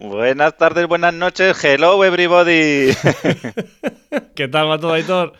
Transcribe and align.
Buenas 0.00 0.56
tardes, 0.56 0.86
buenas 0.86 1.12
noches. 1.12 1.62
Hello, 1.62 2.02
everybody. 2.02 2.96
¿Qué 4.34 4.48
tal 4.48 4.70
va 4.70 4.78
todo, 4.78 4.94
Aitor? 4.94 5.34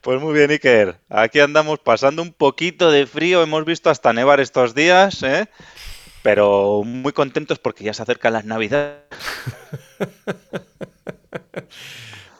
Pues 0.00 0.18
muy 0.18 0.32
bien, 0.32 0.50
Iker. 0.50 0.96
Aquí 1.10 1.40
andamos 1.40 1.80
pasando 1.80 2.22
un 2.22 2.32
poquito 2.32 2.90
de 2.90 3.06
frío. 3.06 3.42
Hemos 3.42 3.66
visto 3.66 3.90
hasta 3.90 4.14
nevar 4.14 4.40
estos 4.40 4.74
días, 4.74 5.22
¿eh? 5.22 5.50
Pero 6.22 6.84
muy 6.86 7.12
contentos 7.12 7.58
porque 7.58 7.84
ya 7.84 7.92
se 7.92 8.02
acercan 8.02 8.32
las 8.32 8.46
navidades. 8.46 9.02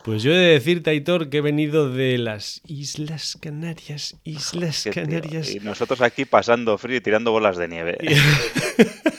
Pues 0.05 0.23
yo 0.23 0.31
he 0.31 0.37
de 0.37 0.53
decirte, 0.53 0.91
Aitor, 0.91 1.29
que 1.31 1.39
he 1.39 1.41
venido 1.41 1.91
de 1.91 2.17
las 2.17 2.61
Islas 2.65 3.37
Canarias. 3.43 4.15
Islas 4.23 4.85
tío. 4.85 4.93
Canarias. 4.93 5.51
Y 5.51 5.59
nosotros 5.59 6.01
aquí 6.01 6.25
pasando 6.25 6.79
frío 6.79 6.99
y 6.99 7.01
tirando 7.01 7.33
bolas 7.33 7.57
de 7.57 7.67
nieve. 7.67 7.99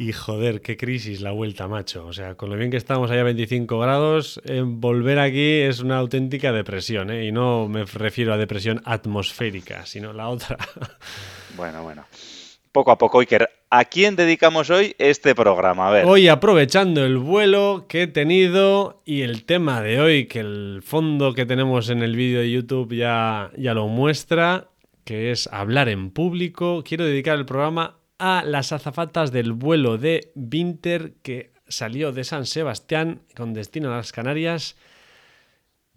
Y 0.00 0.14
joder, 0.14 0.62
qué 0.62 0.78
crisis 0.78 1.20
la 1.20 1.30
vuelta, 1.30 1.68
macho. 1.68 2.06
O 2.06 2.14
sea, 2.14 2.34
con 2.34 2.48
lo 2.48 2.56
bien 2.56 2.70
que 2.70 2.78
estamos 2.78 3.10
allá 3.10 3.20
a 3.20 3.24
25 3.24 3.78
grados, 3.78 4.40
eh, 4.46 4.62
volver 4.64 5.18
aquí 5.18 5.60
es 5.60 5.80
una 5.80 5.98
auténtica 5.98 6.52
depresión, 6.52 7.10
¿eh? 7.10 7.26
Y 7.26 7.32
no 7.32 7.68
me 7.68 7.84
refiero 7.84 8.32
a 8.32 8.38
depresión 8.38 8.80
atmosférica, 8.86 9.84
sino 9.84 10.14
la 10.14 10.28
otra. 10.28 10.56
Bueno, 11.56 11.82
bueno. 11.82 12.06
Poco 12.72 12.92
a 12.92 12.96
poco, 12.96 13.18
Iker. 13.20 13.50
¿A 13.68 13.84
quién 13.84 14.16
dedicamos 14.16 14.70
hoy 14.70 14.94
este 14.98 15.34
programa? 15.34 15.88
A 15.88 15.90
ver. 15.90 16.06
Hoy 16.06 16.28
aprovechando 16.28 17.04
el 17.04 17.18
vuelo 17.18 17.84
que 17.86 18.04
he 18.04 18.06
tenido 18.06 19.02
y 19.04 19.20
el 19.22 19.44
tema 19.44 19.82
de 19.82 20.00
hoy, 20.00 20.26
que 20.26 20.40
el 20.40 20.80
fondo 20.82 21.34
que 21.34 21.44
tenemos 21.44 21.90
en 21.90 22.02
el 22.02 22.16
vídeo 22.16 22.40
de 22.40 22.50
YouTube 22.50 22.94
ya, 22.94 23.50
ya 23.58 23.74
lo 23.74 23.88
muestra, 23.88 24.68
que 25.04 25.32
es 25.32 25.48
hablar 25.48 25.90
en 25.90 26.10
público, 26.10 26.82
quiero 26.86 27.04
dedicar 27.04 27.36
el 27.36 27.44
programa 27.44 27.99
a 28.20 28.44
las 28.44 28.72
azafatas 28.72 29.32
del 29.32 29.52
vuelo 29.52 29.98
de 29.98 30.30
Winter 30.36 31.14
que 31.22 31.52
salió 31.66 32.12
de 32.12 32.24
San 32.24 32.46
Sebastián 32.46 33.22
con 33.34 33.54
destino 33.54 33.92
a 33.92 33.96
las 33.96 34.12
Canarias 34.12 34.76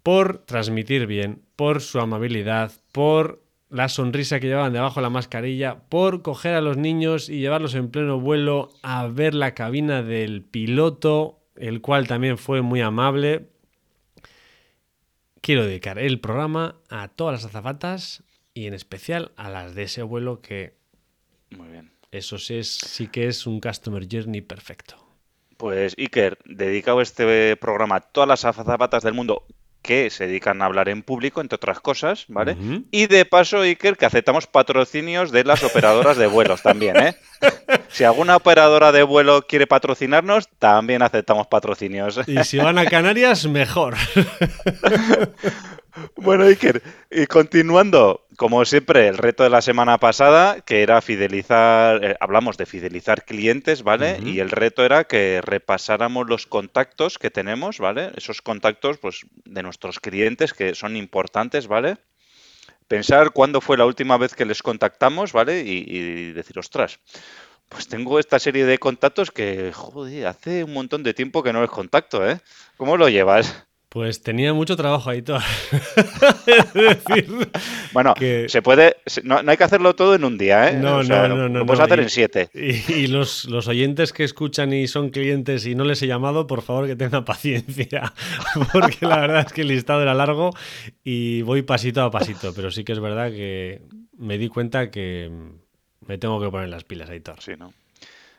por 0.02 0.38
transmitir 0.38 1.06
bien, 1.06 1.42
por 1.56 1.80
su 1.80 2.00
amabilidad, 2.00 2.72
por 2.92 3.42
la 3.70 3.88
sonrisa 3.88 4.40
que 4.40 4.46
llevaban 4.46 4.72
debajo 4.72 5.00
de 5.00 5.02
la 5.02 5.10
mascarilla, 5.10 5.80
por 5.88 6.22
coger 6.22 6.54
a 6.54 6.60
los 6.60 6.76
niños 6.76 7.28
y 7.28 7.40
llevarlos 7.40 7.74
en 7.74 7.90
pleno 7.90 8.20
vuelo 8.20 8.70
a 8.82 9.06
ver 9.06 9.34
la 9.34 9.54
cabina 9.54 10.02
del 10.02 10.42
piloto, 10.42 11.40
el 11.56 11.80
cual 11.80 12.06
también 12.06 12.38
fue 12.38 12.62
muy 12.62 12.80
amable. 12.80 13.48
Quiero 15.40 15.64
dedicar 15.64 15.98
el 15.98 16.20
programa 16.20 16.76
a 16.88 17.08
todas 17.08 17.34
las 17.34 17.44
azafatas 17.46 18.22
y 18.54 18.66
en 18.66 18.74
especial 18.74 19.32
a 19.36 19.50
las 19.50 19.74
de 19.74 19.82
ese 19.84 20.02
vuelo 20.02 20.40
que 20.40 20.74
Muy 21.50 21.68
bien. 21.68 21.93
Eso 22.14 22.38
sí, 22.38 22.56
es, 22.56 22.68
sí 22.68 23.08
que 23.08 23.26
es 23.26 23.46
un 23.46 23.60
Customer 23.60 24.06
Journey 24.10 24.40
perfecto. 24.40 24.96
Pues 25.56 25.94
Iker, 25.98 26.38
dedicado 26.44 27.00
este 27.00 27.56
programa 27.56 27.96
a 27.96 28.00
todas 28.00 28.28
las 28.28 28.44
azafatas 28.44 29.02
del 29.02 29.14
mundo 29.14 29.44
que 29.84 30.08
se 30.08 30.26
dedican 30.26 30.62
a 30.62 30.64
hablar 30.64 30.88
en 30.88 31.02
público, 31.02 31.42
entre 31.42 31.56
otras 31.56 31.78
cosas, 31.78 32.24
¿vale? 32.28 32.56
Y 32.90 33.06
de 33.06 33.26
paso, 33.26 33.60
Iker, 33.60 33.98
que 33.98 34.06
aceptamos 34.06 34.46
patrocinios 34.46 35.30
de 35.30 35.44
las 35.44 35.62
operadoras 35.62 36.16
de 36.16 36.26
vuelos 36.26 36.62
también, 36.62 36.96
¿eh? 36.96 37.16
Si 37.88 38.02
alguna 38.02 38.34
operadora 38.36 38.90
de 38.90 39.02
vuelo 39.02 39.46
quiere 39.46 39.66
patrocinarnos, 39.66 40.48
también 40.58 41.02
aceptamos 41.02 41.46
patrocinios. 41.46 42.18
Y 42.26 42.42
si 42.44 42.56
van 42.56 42.78
a 42.78 42.86
Canarias, 42.86 43.46
mejor. 43.46 43.94
Bueno, 46.16 46.44
Iker, 46.44 46.82
y 47.10 47.26
continuando, 47.26 48.23
como 48.36 48.64
siempre, 48.64 49.08
el 49.08 49.18
reto 49.18 49.42
de 49.42 49.50
la 49.50 49.62
semana 49.62 49.98
pasada, 49.98 50.60
que 50.60 50.82
era 50.82 51.00
fidelizar, 51.00 52.04
eh, 52.04 52.16
hablamos 52.20 52.56
de 52.56 52.66
fidelizar 52.66 53.24
clientes, 53.24 53.82
¿vale? 53.82 54.18
Y 54.24 54.40
el 54.40 54.50
reto 54.50 54.84
era 54.84 55.04
que 55.04 55.40
repasáramos 55.42 56.28
los 56.28 56.46
contactos 56.46 57.18
que 57.18 57.30
tenemos, 57.30 57.78
¿vale? 57.78 58.12
Esos 58.16 58.42
contactos, 58.42 58.98
pues, 58.98 59.26
de 59.44 59.62
nuestros 59.62 60.00
clientes 60.00 60.52
que 60.52 60.74
son 60.74 60.96
importantes, 60.96 61.66
¿vale? 61.66 61.96
Pensar 62.88 63.30
cuándo 63.32 63.60
fue 63.60 63.78
la 63.78 63.86
última 63.86 64.16
vez 64.18 64.34
que 64.34 64.44
les 64.44 64.62
contactamos, 64.62 65.32
¿vale? 65.32 65.62
Y, 65.62 65.84
y 65.86 66.32
decir, 66.32 66.58
ostras, 66.58 67.00
pues 67.68 67.88
tengo 67.88 68.18
esta 68.18 68.38
serie 68.38 68.66
de 68.66 68.78
contactos 68.78 69.30
que, 69.30 69.72
joder, 69.72 70.26
hace 70.26 70.64
un 70.64 70.72
montón 70.72 71.02
de 71.02 71.14
tiempo 71.14 71.42
que 71.42 71.52
no 71.52 71.60
les 71.60 71.70
contacto, 71.70 72.28
¿eh? 72.28 72.40
¿Cómo 72.76 72.96
lo 72.96 73.08
llevas? 73.08 73.66
Pues 73.94 74.20
tenía 74.22 74.52
mucho 74.52 74.76
trabajo 74.76 75.08
ahí 75.08 75.22
todo. 75.22 75.38
Bueno, 77.92 78.14
que- 78.14 78.48
se 78.48 78.60
puede, 78.60 78.96
no, 79.22 79.42
no 79.42 79.50
hay 79.52 79.56
que 79.56 79.62
hacerlo 79.64 79.94
todo 79.94 80.14
en 80.16 80.24
un 80.24 80.36
día, 80.36 80.70
¿eh? 80.70 80.76
No, 80.76 80.96
O 80.96 81.04
sea, 81.04 81.28
no, 81.28 81.36
no, 81.36 81.48
no, 81.48 81.60
Lo 81.60 81.66
puedes 81.66 81.78
no, 81.78 81.84
hacer 81.84 82.00
y- 82.00 82.02
en 82.02 82.10
siete. 82.10 82.48
Y, 82.52 82.92
y 82.92 83.06
los, 83.06 83.44
los 83.44 83.68
oyentes 83.68 84.12
que 84.12 84.24
escuchan 84.24 84.72
y 84.72 84.88
son 84.88 85.10
clientes 85.10 85.64
y 85.66 85.76
no 85.76 85.84
les 85.84 86.02
he 86.02 86.08
llamado, 86.08 86.46
por 86.48 86.62
favor 86.62 86.86
que 86.86 86.96
tengan 86.96 87.24
paciencia, 87.24 88.12
porque 88.72 89.06
la 89.06 89.20
verdad 89.20 89.44
es 89.46 89.52
que 89.52 89.60
el 89.62 89.68
listado 89.68 90.02
era 90.02 90.12
largo 90.14 90.50
y 91.04 91.42
voy 91.42 91.62
pasito 91.62 92.02
a 92.02 92.10
pasito, 92.10 92.52
pero 92.52 92.72
sí 92.72 92.82
que 92.82 92.92
es 92.92 93.00
verdad 93.00 93.30
que 93.30 93.82
me 94.18 94.38
di 94.38 94.48
cuenta 94.48 94.90
que 94.90 95.30
me 96.06 96.18
tengo 96.18 96.40
que 96.40 96.50
poner 96.50 96.68
las 96.68 96.82
pilas, 96.84 97.08
Aitor. 97.10 97.40
Sí, 97.40 97.52
¿no? 97.56 97.72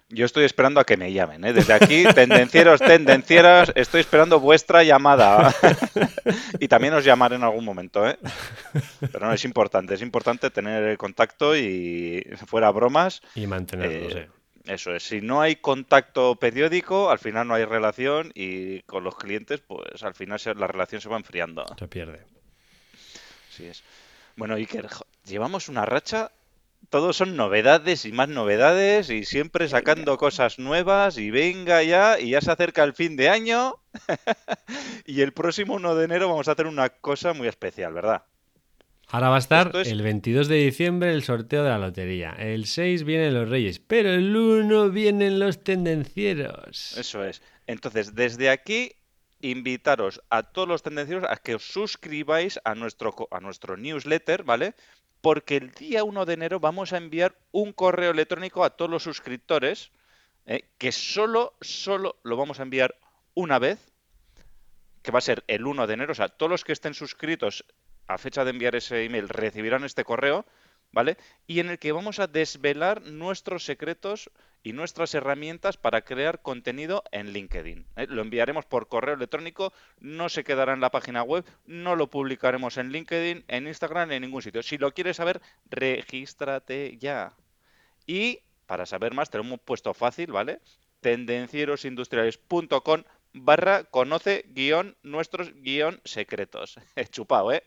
Yo 0.09 0.25
estoy 0.25 0.45
esperando 0.45 0.79
a 0.79 0.85
que 0.85 0.97
me 0.97 1.11
llamen, 1.11 1.43
¿eh? 1.45 1.51
Desde 1.53 1.73
aquí, 1.73 2.03
tendencieros, 2.13 2.79
tendencieras, 2.79 3.71
estoy 3.75 4.01
esperando 4.01 4.39
vuestra 4.39 4.83
llamada. 4.83 5.53
y 6.59 6.67
también 6.67 6.93
os 6.93 7.03
llamaré 7.03 7.35
en 7.37 7.43
algún 7.43 7.65
momento, 7.65 8.07
¿eh? 8.07 8.17
Pero 8.99 9.25
no, 9.25 9.33
es 9.33 9.43
importante, 9.45 9.95
es 9.95 10.01
importante 10.03 10.51
tener 10.51 10.83
el 10.83 10.97
contacto 10.99 11.55
y 11.57 12.23
fuera 12.45 12.69
bromas. 12.69 13.21
Y 13.33 13.47
mantenerlos, 13.47 14.15
Eh, 14.15 14.19
eh. 14.19 14.29
Eso 14.67 14.95
es, 14.95 15.03
si 15.03 15.21
no 15.21 15.41
hay 15.41 15.57
contacto 15.57 16.35
periódico, 16.37 17.11
al 17.11 17.19
final 17.19 17.47
no 17.47 17.53
hay 17.53 17.65
relación 17.65 18.31
y 18.33 18.81
con 18.83 19.03
los 19.03 19.15
clientes, 19.15 19.61
pues 19.61 20.01
al 20.03 20.15
final 20.15 20.39
se- 20.39 20.55
la 20.55 20.65
relación 20.67 21.01
se 21.01 21.09
va 21.09 21.17
enfriando. 21.17 21.65
Se 21.77 21.87
pierde. 21.87 22.21
Así 23.53 23.65
es. 23.65 23.83
Bueno, 24.35 24.55
Iker, 24.55 24.87
llevamos 25.25 25.69
una 25.69 25.85
racha, 25.85 26.31
todos 26.89 27.17
son 27.17 27.35
novedades 27.35 28.05
y 28.05 28.11
más 28.11 28.29
novedades 28.29 29.09
y 29.09 29.25
siempre 29.25 29.67
sacando 29.67 30.17
cosas 30.17 30.59
nuevas 30.59 31.17
y 31.17 31.31
venga 31.31 31.81
ya, 31.83 32.19
y 32.19 32.31
ya 32.31 32.41
se 32.41 32.51
acerca 32.51 32.83
el 32.83 32.93
fin 32.93 33.15
de 33.15 33.29
año 33.29 33.75
y 35.05 35.21
el 35.21 35.33
próximo 35.33 35.75
1 35.75 35.95
de 35.95 36.05
enero 36.05 36.29
vamos 36.29 36.47
a 36.47 36.51
hacer 36.53 36.67
una 36.67 36.89
cosa 36.89 37.33
muy 37.33 37.47
especial, 37.47 37.93
¿verdad? 37.93 38.23
Ahora 39.09 39.29
va 39.29 39.35
a 39.35 39.39
estar 39.39 39.71
es- 39.75 39.87
el 39.89 40.01
22 40.01 40.47
de 40.47 40.55
diciembre 40.55 41.13
el 41.13 41.23
sorteo 41.23 41.63
de 41.63 41.69
la 41.69 41.77
lotería. 41.77 42.31
El 42.39 42.65
6 42.65 43.03
vienen 43.03 43.33
los 43.35 43.47
reyes, 43.49 43.79
pero 43.79 44.09
el 44.11 44.35
1 44.35 44.89
vienen 44.89 45.39
los 45.39 45.63
tendencieros. 45.63 46.97
Eso 46.97 47.23
es. 47.23 47.41
Entonces, 47.67 48.15
desde 48.15 48.49
aquí, 48.49 48.93
invitaros 49.41 50.21
a 50.31 50.41
todos 50.43 50.67
los 50.67 50.81
tendencieros 50.81 51.25
a 51.29 51.37
que 51.37 51.53
os 51.55 51.63
suscribáis 51.63 52.59
a 52.63 52.73
nuestro, 52.73 53.11
co- 53.13 53.27
a 53.31 53.39
nuestro 53.39 53.77
newsletter, 53.77 54.43
¿vale? 54.43 54.73
Porque 55.25 55.57
el 55.57 55.71
día 55.71 56.03
1 56.03 56.23
de 56.27 56.33
enero 56.35 56.59
vamos 56.59 56.93
a 56.93 56.97
enviar 56.97 57.35
un 57.51 57.73
correo 57.73 58.11
electrónico 58.11 58.63
a 58.63 58.69
todos 58.69 58.91
los 58.91 59.01
suscriptores, 59.01 59.89
¿eh? 60.45 60.69
que 60.77 60.91
solo, 60.91 61.55
solo 61.61 62.17
lo 62.21 62.37
vamos 62.37 62.59
a 62.59 62.61
enviar 62.61 62.95
una 63.33 63.57
vez, 63.57 63.91
que 65.01 65.09
va 65.09 65.17
a 65.17 65.21
ser 65.21 65.43
el 65.47 65.65
1 65.65 65.87
de 65.87 65.93
enero. 65.95 66.11
O 66.11 66.15
sea, 66.15 66.29
todos 66.29 66.51
los 66.51 66.63
que 66.63 66.73
estén 66.73 66.93
suscritos 66.93 67.65
a 68.05 68.19
fecha 68.19 68.43
de 68.43 68.51
enviar 68.51 68.75
ese 68.75 69.03
email 69.03 69.27
recibirán 69.27 69.83
este 69.83 70.03
correo, 70.03 70.45
¿vale? 70.91 71.17
Y 71.47 71.59
en 71.59 71.71
el 71.71 71.79
que 71.79 71.91
vamos 71.91 72.19
a 72.19 72.27
desvelar 72.27 73.01
nuestros 73.01 73.65
secretos 73.65 74.29
y 74.65 74.73
nuestras 74.73 75.13
herramientas 75.13 75.77
para 75.77 76.01
crear 76.01 76.41
contenido 76.41 77.03
en 77.11 77.33
LinkedIn. 77.33 77.85
¿eh? 77.97 78.07
Lo 78.09 78.23
enviaremos 78.23 78.65
por 78.65 78.87
correo 78.87 79.13
electrónico, 79.13 79.71
no 79.99 80.27
se 80.27 80.43
quedará 80.43 80.73
en 80.73 80.81
la 80.81 80.89
página 80.89 81.21
web, 81.21 81.45
no 81.67 81.95
lo 81.95 82.09
publicaremos 82.09 82.77
en 82.77 82.91
LinkedIn, 82.91 83.43
en 83.47 83.67
Instagram, 83.67 84.11
en 84.11 84.23
ningún 84.23 84.41
sitio. 84.41 84.63
Si 84.63 84.79
lo 84.79 84.91
quieres 84.91 85.17
saber, 85.17 85.39
regístrate 85.69 86.97
ya. 86.97 87.33
Y 88.07 88.39
para 88.65 88.87
saber 88.87 89.13
más, 89.13 89.29
te 89.29 89.37
lo 89.37 89.43
hemos 89.43 89.59
puesto 89.59 89.93
fácil, 89.93 90.31
¿vale? 90.31 90.61
tendencierosindustriales.com 91.01 93.03
barra 93.33 93.83
conoce 93.83 94.45
guion 94.47 94.97
nuestros 95.03 95.53
guion 95.61 96.01
secretos. 96.05 96.79
Chupado, 97.11 97.51
¿eh? 97.51 97.61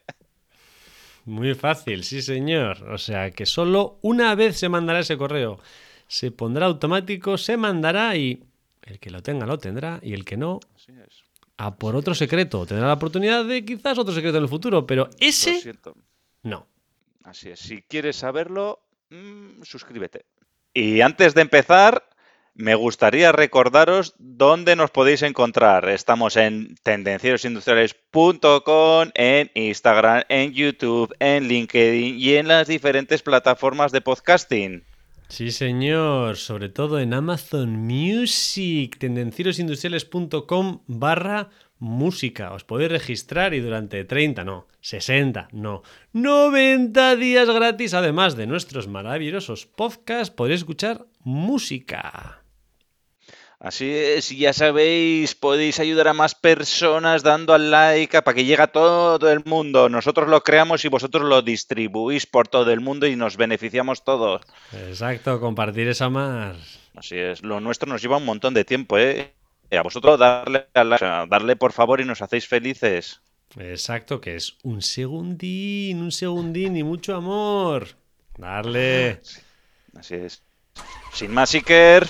Muy 1.25 1.55
fácil, 1.55 2.03
sí 2.03 2.23
señor. 2.23 2.83
O 2.91 2.99
sea 2.99 3.31
que 3.31 3.47
solo 3.47 4.01
una 4.03 4.35
vez 4.35 4.59
se 4.59 4.69
mandará 4.69 4.99
ese 4.99 5.17
correo. 5.17 5.61
Se 6.09 6.31
pondrá 6.33 6.67
automático, 6.67 7.39
se 7.39 7.57
mandará 7.57 8.17
y 8.17 8.43
El 8.83 8.99
que 8.99 9.11
lo 9.11 9.23
tenga 9.23 9.47
lo 9.47 9.59
tendrá 9.59 10.01
y 10.03 10.15
el 10.15 10.25
que 10.25 10.37
no, 10.37 10.59
Así 10.75 10.91
es. 10.93 11.23
a 11.59 11.77
por 11.77 11.95
otro 11.95 12.15
secreto. 12.15 12.67
Tendrá 12.67 12.87
la 12.89 12.95
oportunidad 12.95 13.45
de 13.45 13.65
quizás 13.65 13.99
otro 13.99 14.13
secreto 14.15 14.39
en 14.39 14.43
el 14.45 14.49
futuro, 14.49 14.85
pero 14.87 15.09
ese 15.21 15.75
no. 16.43 16.67
Así 17.23 17.51
es. 17.51 17.61
Si 17.61 17.83
quieres 17.83 18.17
saberlo, 18.17 18.81
mm, 19.11 19.63
suscríbete. 19.63 20.25
Y 20.73 21.03
antes 21.03 21.35
de 21.35 21.43
empezar, 21.43 22.09
me 22.55 22.75
gustaría 22.75 23.31
recordaros 23.31 24.15
dónde 24.19 24.75
nos 24.77 24.91
podéis 24.91 25.23
encontrar. 25.23 25.89
Estamos 25.89 26.37
en 26.37 26.75
tendencierosindustriales.com, 26.83 29.11
en 29.15 29.51
Instagram, 29.55 30.25
en 30.29 30.53
YouTube, 30.53 31.15
en 31.21 31.47
LinkedIn 31.49 32.19
y 32.19 32.35
en 32.35 32.49
las 32.49 32.67
diferentes 32.67 33.23
plataformas 33.23 33.93
de 33.93 34.01
podcasting. 34.01 34.85
Sí, 35.29 35.51
señor. 35.51 36.37
Sobre 36.37 36.71
todo 36.71 36.99
en 36.99 37.13
Amazon 37.13 37.77
Music, 37.77 38.99
tendencierosindustriales.com 38.99 40.81
barra 40.87 41.51
música. 41.79 42.53
Os 42.53 42.65
podéis 42.65 42.91
registrar 42.91 43.53
y 43.55 43.61
durante 43.61 44.05
30, 44.05 44.45
no, 44.45 44.67
60, 44.81 45.49
no, 45.53 45.83
90 46.13 47.17
días 47.17 47.49
gratis, 47.49 47.95
además 47.95 48.37
de 48.37 48.47
nuestros 48.47 48.89
maravillosos 48.89 49.67
podcasts, 49.67 50.35
podéis 50.35 50.61
escuchar 50.61 51.07
música. 51.21 52.43
Así 53.61 53.91
es, 53.91 54.31
ya 54.31 54.53
sabéis, 54.53 55.35
podéis 55.35 55.81
ayudar 55.81 56.07
a 56.07 56.13
más 56.13 56.37
personas 56.37 57.25
dando 57.25 57.55
al 57.55 57.73
like 57.73 58.23
para 58.23 58.35
que 58.35 58.45
llegue 58.45 58.63
a 58.63 58.69
todo 58.69 59.33
el 59.33 59.45
mundo. 59.45 59.89
Nosotros 59.89 60.29
lo 60.29 60.45
creamos 60.45 60.85
y 60.85 60.89
vosotros 60.89 61.25
lo 61.29 61.43
distribuís 61.43 62.25
por 62.27 62.47
todo 62.47 62.71
el 62.71 62.81
mundo 62.81 63.09
y 63.09 63.17
nos 63.17 63.37
beneficiamos 63.37 64.05
todos. 64.05 64.43
Exacto, 64.73 65.41
compartir 65.41 65.89
esa 65.89 66.09
más. 66.09 66.79
Así 66.95 67.17
es, 67.17 67.43
lo 67.43 67.59
nuestro 67.59 67.89
nos 67.89 68.01
lleva 68.01 68.19
un 68.19 68.25
montón 68.25 68.55
de 68.55 68.65
tiempo, 68.65 68.97
¿eh? 68.97 69.35
Y 69.71 69.77
a 69.77 69.83
vosotros 69.83 70.19
darle, 70.21 70.67
al 70.75 70.91
like, 70.91 71.05
o 71.05 71.09
sea, 71.09 71.27
darle 71.27 71.57
por 71.57 71.73
favor 71.73 72.01
y 72.01 72.05
nos 72.05 72.23
hacéis 72.23 72.47
felices. 72.47 73.23
Exacto, 73.57 74.21
que 74.21 74.37
es 74.37 74.57
un 74.63 74.83
segundín, 74.83 76.01
un 76.01 76.13
segundín 76.13 76.77
y 76.77 76.85
mucho 76.85 77.17
amor. 77.17 77.89
Darle. 78.37 79.21
Así 79.97 80.15
es. 80.15 80.43
Sin 81.13 81.33
más, 81.33 81.53
Iker. 81.55 82.09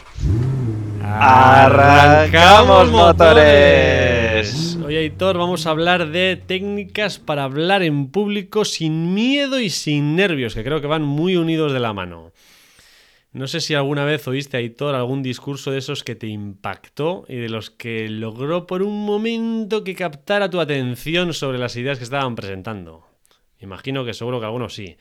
¡Arrancamos 1.11 2.91
motores! 2.91 4.77
Hoy, 4.85 4.95
Aitor, 4.95 5.39
vamos 5.39 5.67
a 5.67 5.71
hablar 5.71 6.11
de 6.11 6.37
técnicas 6.37 7.19
para 7.19 7.45
hablar 7.45 7.83
en 7.83 8.09
público 8.09 8.67
sin 8.67 9.15
miedo 9.15 9.59
y 9.59 9.71
sin 9.71 10.17
nervios, 10.17 10.55
que 10.55 10.63
creo 10.63 10.83
que 10.83 10.87
van 10.87 11.03
muy 11.03 11.37
unidos 11.37 11.73
de 11.73 11.81
la 11.81 11.95
mano. 11.95 12.33
No 13.33 13.47
sé 13.47 13.61
si 13.61 13.75
alguna 13.75 14.05
vez 14.05 14.29
oíste, 14.29 14.59
Aitor, 14.59 14.95
algún 14.95 15.23
discurso 15.23 15.71
de 15.71 15.79
esos 15.79 16.05
que 16.05 16.15
te 16.15 16.27
impactó 16.27 17.25
y 17.27 17.37
de 17.37 17.49
los 17.49 17.71
que 17.71 18.11
logró 18.11 18.67
por 18.67 18.83
un 18.83 19.07
momento 19.07 19.85
que 19.85 19.95
captara 19.95 20.51
tu 20.51 20.61
atención 20.61 21.33
sobre 21.33 21.59
las 21.59 21.75
ideas 21.77 21.97
que 21.97 22.05
estaban 22.05 22.35
presentando. 22.35 23.07
Imagino 23.61 24.05
que 24.05 24.13
seguro 24.13 24.41
que 24.41 24.47
algunos 24.47 24.75
sí. 24.75 24.99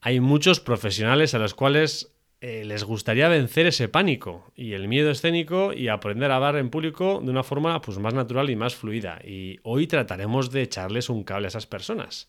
Hay 0.00 0.20
muchos 0.20 0.60
profesionales 0.60 1.34
a 1.34 1.40
los 1.40 1.54
cuales 1.54 2.12
eh, 2.40 2.64
les 2.64 2.84
gustaría 2.84 3.28
vencer 3.28 3.66
ese 3.66 3.88
pánico 3.88 4.52
y 4.54 4.74
el 4.74 4.86
miedo 4.86 5.10
escénico 5.10 5.72
y 5.72 5.88
aprender 5.88 6.30
a 6.30 6.36
hablar 6.36 6.56
en 6.56 6.70
público 6.70 7.20
de 7.22 7.30
una 7.30 7.42
forma 7.42 7.80
pues, 7.80 7.98
más 7.98 8.14
natural 8.14 8.48
y 8.48 8.56
más 8.56 8.76
fluida. 8.76 9.20
Y 9.24 9.58
hoy 9.64 9.88
trataremos 9.88 10.52
de 10.52 10.62
echarles 10.62 11.08
un 11.08 11.24
cable 11.24 11.46
a 11.46 11.48
esas 11.48 11.66
personas. 11.66 12.28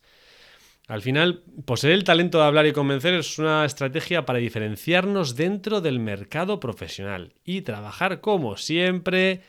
Al 0.88 1.02
final, 1.02 1.44
poseer 1.64 1.92
el 1.92 2.02
talento 2.02 2.38
de 2.38 2.44
hablar 2.44 2.66
y 2.66 2.72
convencer 2.72 3.14
es 3.14 3.38
una 3.38 3.64
estrategia 3.64 4.26
para 4.26 4.40
diferenciarnos 4.40 5.36
dentro 5.36 5.80
del 5.80 6.00
mercado 6.00 6.58
profesional 6.58 7.32
y 7.44 7.60
trabajar 7.60 8.20
como 8.20 8.56
siempre 8.56 9.42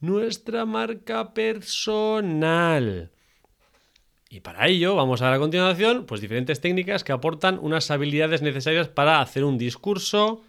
nuestra 0.00 0.64
marca 0.66 1.32
personal. 1.32 3.12
Y 4.28 4.40
para 4.40 4.66
ello 4.66 4.94
vamos 4.94 5.22
a 5.22 5.26
ver 5.26 5.34
a 5.34 5.38
continuación 5.38 6.04
pues 6.04 6.20
diferentes 6.20 6.60
técnicas 6.60 7.02
que 7.02 7.12
aportan 7.12 7.58
unas 7.60 7.90
habilidades 7.90 8.42
necesarias 8.42 8.88
para 8.88 9.20
hacer 9.20 9.44
un 9.44 9.56
discurso 9.56 10.44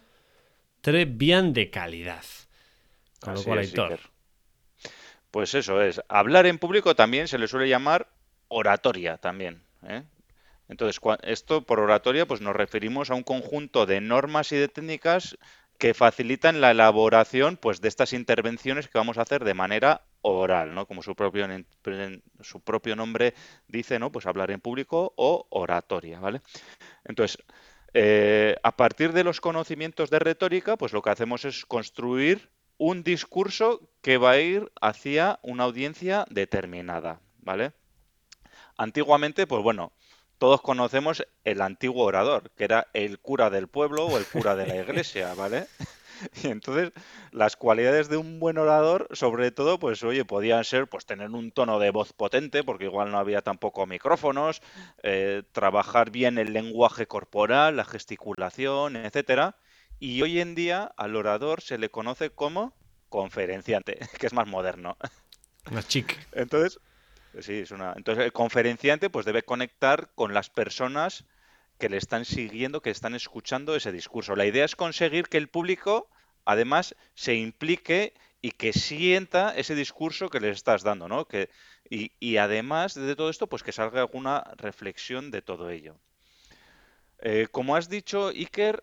bien 1.08 1.52
de 1.52 1.70
calidad. 1.70 2.24
Con 3.20 3.34
lo 3.34 3.40
Así 3.40 3.48
cual, 3.48 3.58
es, 3.60 3.68
Aitor, 3.68 3.92
Iker. 3.92 4.10
Pues 5.30 5.54
eso 5.54 5.80
es. 5.82 6.00
Hablar 6.08 6.46
en 6.46 6.58
público 6.58 6.94
también 6.94 7.28
se 7.28 7.38
le 7.38 7.48
suele 7.48 7.68
llamar 7.68 8.08
oratoria 8.48 9.18
también. 9.18 9.62
¿eh? 9.86 10.02
Entonces, 10.68 11.00
esto 11.22 11.62
por 11.62 11.80
oratoria, 11.80 12.26
pues 12.26 12.40
nos 12.40 12.56
referimos 12.56 13.10
a 13.10 13.14
un 13.14 13.22
conjunto 13.22 13.86
de 13.86 14.00
normas 14.00 14.52
y 14.52 14.56
de 14.56 14.68
técnicas 14.68 15.36
que 15.80 15.94
facilitan 15.94 16.60
la 16.60 16.72
elaboración, 16.72 17.56
pues, 17.56 17.80
de 17.80 17.88
estas 17.88 18.12
intervenciones 18.12 18.86
que 18.86 18.98
vamos 18.98 19.16
a 19.16 19.22
hacer 19.22 19.44
de 19.44 19.54
manera 19.54 20.02
oral, 20.20 20.74
¿no? 20.74 20.86
Como 20.86 21.02
su 21.02 21.14
propio, 21.16 21.48
nombre 22.96 23.34
dice, 23.66 23.98
¿no? 23.98 24.12
Pues 24.12 24.26
hablar 24.26 24.50
en 24.50 24.60
público 24.60 25.14
o 25.16 25.46
oratoria, 25.48 26.20
¿vale? 26.20 26.42
Entonces, 27.04 27.38
eh, 27.94 28.56
a 28.62 28.76
partir 28.76 29.14
de 29.14 29.24
los 29.24 29.40
conocimientos 29.40 30.10
de 30.10 30.18
retórica, 30.18 30.76
pues 30.76 30.92
lo 30.92 31.00
que 31.00 31.10
hacemos 31.10 31.46
es 31.46 31.64
construir 31.64 32.50
un 32.76 33.02
discurso 33.02 33.90
que 34.02 34.18
va 34.18 34.32
a 34.32 34.38
ir 34.38 34.70
hacia 34.82 35.40
una 35.42 35.64
audiencia 35.64 36.26
determinada, 36.28 37.22
¿vale? 37.38 37.72
Antiguamente, 38.76 39.46
pues 39.46 39.62
bueno, 39.62 39.92
todos 40.40 40.62
conocemos 40.62 41.22
el 41.44 41.60
antiguo 41.60 42.06
orador, 42.06 42.50
que 42.56 42.64
era 42.64 42.88
el 42.94 43.18
cura 43.18 43.50
del 43.50 43.68
pueblo 43.68 44.06
o 44.06 44.16
el 44.16 44.24
cura 44.24 44.56
de 44.56 44.66
la 44.66 44.76
iglesia, 44.76 45.34
¿vale? 45.36 45.66
Y 46.42 46.48
entonces, 46.48 46.92
las 47.30 47.56
cualidades 47.56 48.08
de 48.08 48.16
un 48.16 48.40
buen 48.40 48.56
orador, 48.56 49.06
sobre 49.12 49.50
todo, 49.50 49.78
pues 49.78 50.02
oye, 50.02 50.24
podían 50.24 50.64
ser 50.64 50.86
pues 50.88 51.04
tener 51.04 51.28
un 51.30 51.52
tono 51.52 51.78
de 51.78 51.90
voz 51.90 52.14
potente, 52.14 52.64
porque 52.64 52.86
igual 52.86 53.10
no 53.10 53.18
había 53.18 53.42
tampoco 53.42 53.86
micrófonos, 53.86 54.62
eh, 55.02 55.42
trabajar 55.52 56.10
bien 56.10 56.38
el 56.38 56.54
lenguaje 56.54 57.06
corporal, 57.06 57.76
la 57.76 57.84
gesticulación, 57.84 58.96
etcétera. 58.96 59.56
Y 59.98 60.22
hoy 60.22 60.40
en 60.40 60.54
día 60.54 60.90
al 60.96 61.16
orador 61.16 61.60
se 61.60 61.76
le 61.76 61.90
conoce 61.90 62.30
como 62.30 62.74
conferenciante, 63.10 63.98
que 64.18 64.26
es 64.26 64.32
más 64.32 64.46
moderno. 64.46 64.96
más 65.70 65.86
chic. 65.86 66.18
Entonces, 66.32 66.80
es. 67.34 67.48
Entonces, 67.70 68.24
el 68.24 68.32
conferenciante 68.32 69.10
pues 69.10 69.26
debe 69.26 69.42
conectar 69.42 70.10
con 70.14 70.34
las 70.34 70.50
personas 70.50 71.24
que 71.78 71.88
le 71.88 71.96
están 71.96 72.24
siguiendo, 72.24 72.82
que 72.82 72.90
están 72.90 73.14
escuchando 73.14 73.74
ese 73.74 73.92
discurso. 73.92 74.36
La 74.36 74.46
idea 74.46 74.64
es 74.64 74.76
conseguir 74.76 75.28
que 75.28 75.38
el 75.38 75.48
público, 75.48 76.08
además, 76.44 76.94
se 77.14 77.34
implique 77.34 78.14
y 78.42 78.52
que 78.52 78.72
sienta 78.72 79.54
ese 79.56 79.74
discurso 79.74 80.28
que 80.28 80.40
le 80.40 80.50
estás 80.50 80.82
dando, 80.82 81.08
¿no? 81.08 81.26
Que, 81.26 81.50
y, 81.88 82.12
y 82.20 82.36
además 82.36 82.94
de 82.94 83.16
todo 83.16 83.30
esto, 83.30 83.46
pues 83.46 83.62
que 83.62 83.72
salga 83.72 84.00
alguna 84.00 84.44
reflexión 84.56 85.30
de 85.30 85.42
todo 85.42 85.70
ello. 85.70 85.98
Eh, 87.18 87.48
como 87.50 87.76
has 87.76 87.88
dicho, 87.88 88.28
Iker, 88.28 88.82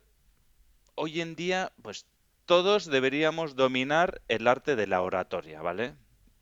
hoy 0.95 1.21
en 1.21 1.35
día, 1.35 1.71
pues 1.81 2.05
todos 2.45 2.85
deberíamos 2.85 3.55
dominar 3.55 4.21
el 4.27 4.47
arte 4.47 4.75
de 4.75 4.87
la 4.87 5.01
oratoria, 5.01 5.61
¿vale? 5.61 5.95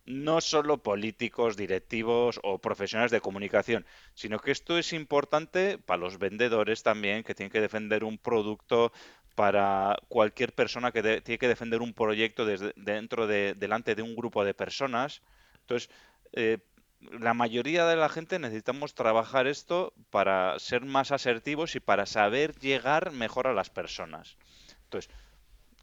No 0.06 0.40
solo 0.42 0.84
políticos, 0.84 1.58
directivos 1.58 2.40
o 2.44 2.60
profesionales 2.60 3.12
de 3.12 3.22
comunicación, 3.22 3.86
sino 4.14 4.40
que 4.40 4.52
esto 4.52 4.78
es 4.78 4.94
importante 4.94 5.80
para 5.80 5.98
los 6.00 6.20
vendedores 6.20 6.84
también, 6.84 7.24
que 7.24 7.34
tienen 7.34 7.52
que 7.52 7.62
defender 7.62 8.04
un 8.04 8.18
producto, 8.20 8.92
para 9.36 9.98
cualquier 10.08 10.54
persona 10.54 10.92
que 10.92 11.02
de- 11.02 11.22
tiene 11.22 11.40
que 11.40 11.48
defender 11.48 11.82
un 11.82 11.94
proyecto 11.94 12.46
desde, 12.46 12.72
dentro 12.78 13.26
de, 13.28 13.54
delante 13.56 13.96
de 13.96 14.02
un 14.04 14.16
grupo 14.16 14.46
de 14.46 14.54
personas. 14.54 15.24
Entonces, 15.62 15.90
eh, 16.34 16.60
la 17.20 17.34
mayoría 17.34 17.86
de 17.86 17.96
la 17.96 18.10
gente 18.10 18.40
necesitamos 18.40 18.94
trabajar 18.96 19.48
esto 19.48 19.94
para 20.12 20.58
ser 20.60 20.86
más 20.86 21.12
asertivos 21.12 21.76
y 21.76 21.80
para 21.80 22.06
saber 22.06 22.56
llegar 22.60 23.12
mejor 23.12 23.48
a 23.48 23.54
las 23.54 23.70
personas. 23.70 24.38
Entonces, 24.84 25.12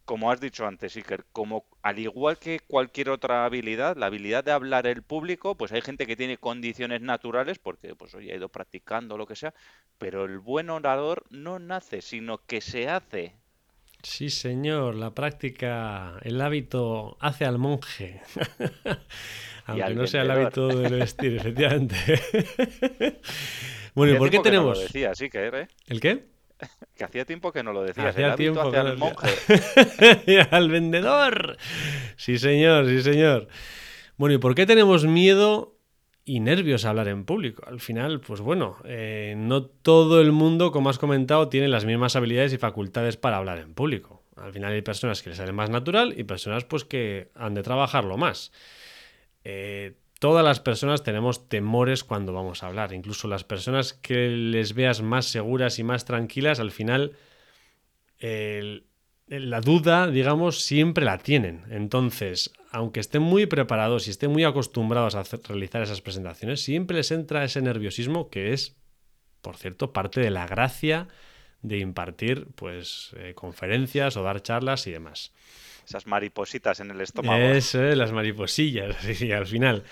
como 0.04 0.30
has 0.30 0.40
dicho 0.40 0.66
antes, 0.66 0.96
Iker, 0.96 1.24
como 1.32 1.64
al 1.82 1.98
igual 1.98 2.38
que 2.38 2.60
cualquier 2.60 3.10
otra 3.10 3.44
habilidad, 3.44 3.96
la 3.96 4.06
habilidad 4.06 4.44
de 4.44 4.52
hablar 4.52 4.86
el 4.86 5.02
público, 5.02 5.56
pues 5.56 5.72
hay 5.72 5.80
gente 5.80 6.06
que 6.06 6.16
tiene 6.16 6.38
condiciones 6.38 7.00
naturales 7.00 7.58
porque 7.58 7.94
pues 7.94 8.14
oye, 8.14 8.32
ha 8.32 8.36
ido 8.36 8.48
practicando 8.48 9.16
lo 9.16 9.26
que 9.26 9.36
sea, 9.36 9.54
pero 9.98 10.24
el 10.24 10.38
buen 10.38 10.70
orador 10.70 11.24
no 11.30 11.58
nace, 11.58 12.02
sino 12.02 12.38
que 12.46 12.60
se 12.60 12.88
hace. 12.88 13.36
Sí, 14.02 14.30
señor, 14.30 14.96
la 14.96 15.14
práctica, 15.14 16.18
el 16.22 16.40
hábito 16.40 17.16
hace 17.20 17.44
al 17.44 17.58
monje. 17.58 18.20
Aunque 19.66 19.84
al 19.84 19.94
no 19.94 20.06
sea 20.08 20.22
el 20.22 20.30
hábito 20.30 20.68
del 20.68 20.94
vestir, 20.98 21.36
efectivamente. 21.38 21.94
bueno, 23.94 24.14
¿y 24.14 24.16
por 24.16 24.28
qué 24.28 24.40
tiempo 24.40 24.50
que 24.50 24.50
no 24.50 24.64
lo 24.64 24.72
tenemos? 24.74 24.80
decías, 24.80 25.20
Iker, 25.20 25.54
¿eh? 25.54 25.68
¿El 25.86 26.00
qué? 26.00 26.31
Que 26.96 27.04
hacía 27.04 27.24
tiempo 27.24 27.52
que 27.52 27.62
no 27.62 27.72
lo 27.72 27.82
decías. 27.82 28.08
Hacía 28.08 28.28
el 28.28 28.36
tiempo 28.36 28.70
que 28.70 28.76
al 28.76 28.98
no 28.98 29.06
monje. 29.06 29.28
al 30.50 30.70
vendedor. 30.70 31.56
Sí, 32.16 32.38
señor, 32.38 32.86
sí, 32.86 33.02
señor. 33.02 33.48
Bueno, 34.16 34.34
¿y 34.34 34.38
por 34.38 34.54
qué 34.54 34.66
tenemos 34.66 35.06
miedo 35.06 35.76
y 36.24 36.40
nervios 36.40 36.84
a 36.84 36.90
hablar 36.90 37.08
en 37.08 37.24
público? 37.24 37.64
Al 37.66 37.80
final, 37.80 38.20
pues 38.20 38.40
bueno, 38.40 38.76
eh, 38.84 39.34
no 39.36 39.64
todo 39.64 40.20
el 40.20 40.32
mundo, 40.32 40.70
como 40.70 40.90
has 40.90 40.98
comentado, 40.98 41.48
tiene 41.48 41.68
las 41.68 41.84
mismas 41.84 42.14
habilidades 42.14 42.52
y 42.52 42.58
facultades 42.58 43.16
para 43.16 43.38
hablar 43.38 43.58
en 43.58 43.74
público. 43.74 44.22
Al 44.36 44.52
final 44.52 44.72
hay 44.72 44.82
personas 44.82 45.22
que 45.22 45.30
les 45.30 45.38
sale 45.38 45.52
más 45.52 45.70
natural 45.70 46.14
y 46.16 46.24
personas 46.24 46.64
pues 46.64 46.84
que 46.84 47.30
han 47.34 47.54
de 47.54 47.62
trabajarlo 47.62 48.16
más. 48.16 48.52
Eh, 49.44 49.94
todas 50.22 50.44
las 50.44 50.60
personas 50.60 51.02
tenemos 51.02 51.48
temores 51.48 52.04
cuando 52.04 52.32
vamos 52.32 52.62
a 52.62 52.68
hablar. 52.68 52.92
Incluso 52.92 53.26
las 53.26 53.42
personas 53.42 53.92
que 53.92 54.28
les 54.28 54.72
veas 54.72 55.02
más 55.02 55.26
seguras 55.26 55.80
y 55.80 55.82
más 55.82 56.04
tranquilas, 56.04 56.60
al 56.60 56.70
final 56.70 57.16
la 59.26 59.60
duda, 59.60 60.06
digamos, 60.06 60.62
siempre 60.62 61.04
la 61.04 61.18
tienen. 61.18 61.64
Entonces, 61.70 62.52
aunque 62.70 63.00
estén 63.00 63.22
muy 63.22 63.46
preparados 63.46 64.06
y 64.06 64.10
estén 64.10 64.30
muy 64.30 64.44
acostumbrados 64.44 65.16
a 65.16 65.24
realizar 65.48 65.82
esas 65.82 66.00
presentaciones, 66.00 66.62
siempre 66.62 66.98
les 66.98 67.10
entra 67.10 67.42
ese 67.42 67.60
nerviosismo 67.60 68.30
que 68.30 68.52
es, 68.52 68.76
por 69.40 69.56
cierto, 69.56 69.92
parte 69.92 70.20
de 70.20 70.30
la 70.30 70.46
gracia 70.46 71.08
de 71.62 71.78
impartir 71.78 72.46
pues 72.54 73.10
eh, 73.16 73.34
conferencias 73.34 74.16
o 74.16 74.22
dar 74.22 74.40
charlas 74.40 74.86
y 74.86 74.92
demás. 74.92 75.32
Esas 75.86 76.06
maripositas 76.06 76.80
en 76.80 76.90
el 76.90 77.00
estómago. 77.00 77.42
Eso, 77.42 77.82
las 77.82 78.12
mariposillas, 78.12 78.96
sí, 79.14 79.32
al 79.32 79.46
final. 79.46 79.84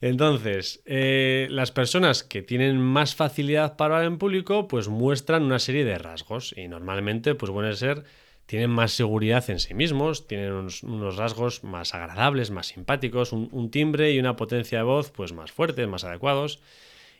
Entonces, 0.00 0.82
eh, 0.84 1.46
las 1.50 1.72
personas 1.72 2.24
que 2.24 2.42
tienen 2.42 2.78
más 2.78 3.14
facilidad 3.14 3.76
para 3.76 3.96
hablar 3.96 4.12
en 4.12 4.18
público, 4.18 4.68
pues 4.68 4.88
muestran 4.88 5.44
una 5.44 5.58
serie 5.58 5.84
de 5.84 5.96
rasgos 5.98 6.54
y 6.56 6.68
normalmente, 6.68 7.34
pues 7.34 7.50
pueden 7.50 7.74
ser, 7.74 8.04
tienen 8.46 8.70
más 8.70 8.92
seguridad 8.92 9.48
en 9.48 9.60
sí 9.60 9.72
mismos, 9.72 10.26
tienen 10.26 10.52
unos, 10.52 11.16
rasgos 11.16 11.64
más 11.64 11.94
agradables, 11.94 12.50
más 12.50 12.66
simpáticos, 12.66 13.32
un, 13.32 13.70
timbre 13.70 14.12
y 14.12 14.18
una 14.18 14.36
potencia 14.36 14.78
de 14.78 14.84
voz, 14.84 15.10
pues 15.10 15.32
más 15.32 15.52
fuertes, 15.52 15.88
más 15.88 16.04
adecuados 16.04 16.60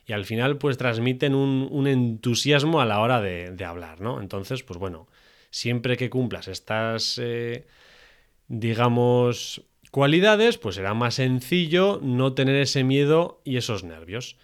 y 0.07 0.13
al 0.13 0.25
final, 0.25 0.57
pues 0.57 0.77
transmiten 0.77 1.33
un, 1.33 1.87
entusiasmo 1.87 2.79
a 2.79 2.85
la 2.85 2.99
hora 2.99 3.21
de, 3.21 3.65
hablar, 3.65 4.01
¿no? 4.01 4.21
Entonces, 4.21 4.61
pues 4.61 4.77
bueno, 4.77 5.07
siempre 5.49 5.97
que 5.97 6.11
cumplas 6.11 6.47
estas, 6.47 7.19
eh, 7.19 7.65
digamos, 8.47 9.63
cualidades, 9.91 10.57
pues 10.57 10.75
será 10.75 10.93
más 10.93 11.15
sencillo 11.15 11.99
no 12.01 12.33
tener 12.33 12.55
ese 12.57 12.83
miedo 12.83 13.41
y 13.43 13.57
esos 13.57 13.83
nervios. 13.83 14.37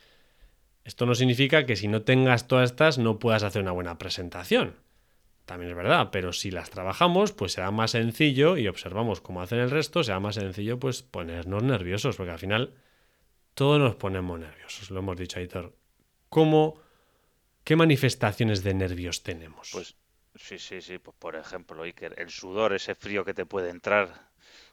Esto 0.83 1.05
no 1.05 1.15
significa 1.15 1.65
que 1.65 1.75
si 1.75 1.87
no 1.87 2.01
tengas 2.01 2.47
todas 2.47 2.71
estas 2.71 2.97
no 2.97 3.19
puedas 3.19 3.43
hacer 3.43 3.61
una 3.61 3.71
buena 3.71 3.97
presentación. 3.97 4.75
También 5.45 5.71
es 5.71 5.77
verdad, 5.77 6.09
pero 6.11 6.33
si 6.33 6.51
las 6.51 6.69
trabajamos, 6.69 7.33
pues 7.33 7.53
será 7.53 7.71
más 7.71 7.91
sencillo 7.91 8.57
y 8.57 8.67
observamos 8.67 9.21
cómo 9.21 9.41
hacen 9.41 9.59
el 9.59 9.69
resto, 9.69 10.03
será 10.03 10.19
más 10.19 10.35
sencillo 10.35 10.79
pues 10.79 11.03
ponernos 11.03 11.63
nerviosos, 11.63 12.15
porque 12.15 12.31
al 12.31 12.39
final 12.39 12.73
todos 13.53 13.79
nos 13.79 13.95
ponemos 13.95 14.39
nerviosos, 14.39 14.89
lo 14.91 14.99
hemos 14.99 15.17
dicho, 15.17 15.39
Aitor. 15.39 15.75
¿Cómo, 16.29 16.79
qué 17.63 17.75
manifestaciones 17.75 18.63
de 18.63 18.73
nervios 18.73 19.23
tenemos? 19.23 19.69
Pues 19.73 19.97
sí, 20.35 20.59
sí, 20.59 20.81
sí, 20.81 20.97
pues 20.97 21.15
por 21.17 21.35
ejemplo, 21.35 21.83
Iker, 21.83 22.15
el 22.17 22.29
sudor, 22.29 22.73
ese 22.73 22.95
frío 22.95 23.25
que 23.25 23.33
te 23.33 23.45
puede 23.45 23.69
entrar 23.69 24.31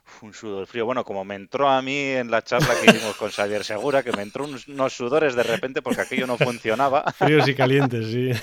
un 0.22 0.34
sudor 0.34 0.66
frío. 0.66 0.86
Bueno, 0.86 1.04
como 1.04 1.24
me 1.24 1.34
entró 1.34 1.68
a 1.68 1.82
mí 1.82 1.98
en 1.98 2.30
la 2.30 2.42
charla 2.42 2.74
que 2.80 2.90
hicimos 2.90 3.16
con 3.16 3.30
Xavier 3.30 3.64
Segura, 3.64 4.02
que 4.02 4.12
me 4.12 4.22
entró 4.22 4.44
unos, 4.44 4.92
sudores 4.92 5.34
de 5.34 5.42
repente 5.42 5.82
porque 5.82 6.02
aquello 6.02 6.26
no 6.26 6.36
funcionaba. 6.36 7.02
Fríos 7.18 7.48
y 7.48 7.54
calientes, 7.54 8.06
sí. 8.06 8.30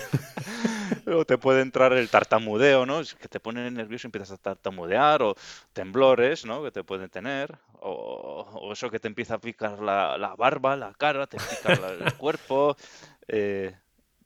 O 1.08 1.24
te 1.24 1.38
puede 1.38 1.62
entrar 1.62 1.94
el 1.94 2.10
tartamudeo, 2.10 2.88
¿no? 2.88 3.00
Es 3.00 3.14
que 3.14 3.28
te 3.28 3.40
pone 3.40 3.70
nervioso 3.70 4.08
y 4.08 4.10
empiezas 4.10 4.32
a 4.32 4.38
tartamudear, 4.38 5.22
o 5.22 5.36
temblores, 5.72 6.46
¿no? 6.46 6.64
Que 6.64 6.72
te 6.72 6.84
pueden 6.84 7.10
tener, 7.10 7.56
o, 7.80 8.72
eso 8.72 8.90
que 8.90 9.00
te 9.00 9.08
empieza 9.08 9.36
a 9.36 9.38
picar 9.38 9.80
la, 9.80 10.34
barba, 10.36 10.76
la 10.76 10.94
cara, 10.96 11.28
te 11.28 11.38
pica 11.38 11.74
el 11.74 12.14
cuerpo. 12.16 12.76
Eh, 13.28 13.76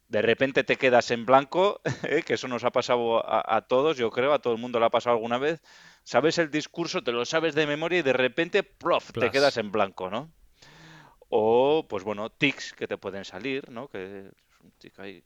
de 0.10 0.22
repente 0.22 0.64
te 0.64 0.76
quedas 0.76 1.12
en 1.12 1.26
blanco, 1.26 1.82
¿eh? 2.04 2.24
que 2.26 2.34
eso 2.34 2.48
nos 2.48 2.64
ha 2.64 2.72
pasado 2.72 3.26
a, 3.26 3.56
a, 3.56 3.62
todos, 3.62 3.96
yo 3.98 4.10
creo, 4.12 4.34
a 4.34 4.40
todo 4.40 4.54
el 4.54 4.60
mundo 4.60 4.80
le 4.80 4.86
ha 4.88 4.90
pasado 4.90 5.16
alguna 5.16 5.38
vez, 5.38 5.62
sabes 6.04 6.38
el 6.40 6.52
discurso, 6.52 7.04
te 7.04 7.12
lo 7.12 7.24
sabes 7.26 7.56
de 7.56 7.68
memoria 7.68 8.00
y 8.00 8.02
de 8.04 8.14
repente, 8.14 8.64
plof, 8.64 9.12
te 9.14 9.30
quedas 9.32 9.58
en 9.58 9.72
blanco, 9.72 10.10
¿no? 10.10 10.32
O, 11.30 11.86
pues 11.88 12.04
bueno, 12.04 12.32
tics 12.32 12.74
que 12.74 12.88
te 12.88 12.98
pueden 12.98 13.24
salir, 13.24 13.70
¿no? 13.70 13.88
Que 13.88 14.20
es 14.28 14.34
un 14.64 14.72
tic 14.80 15.00
ahí, 15.00 15.24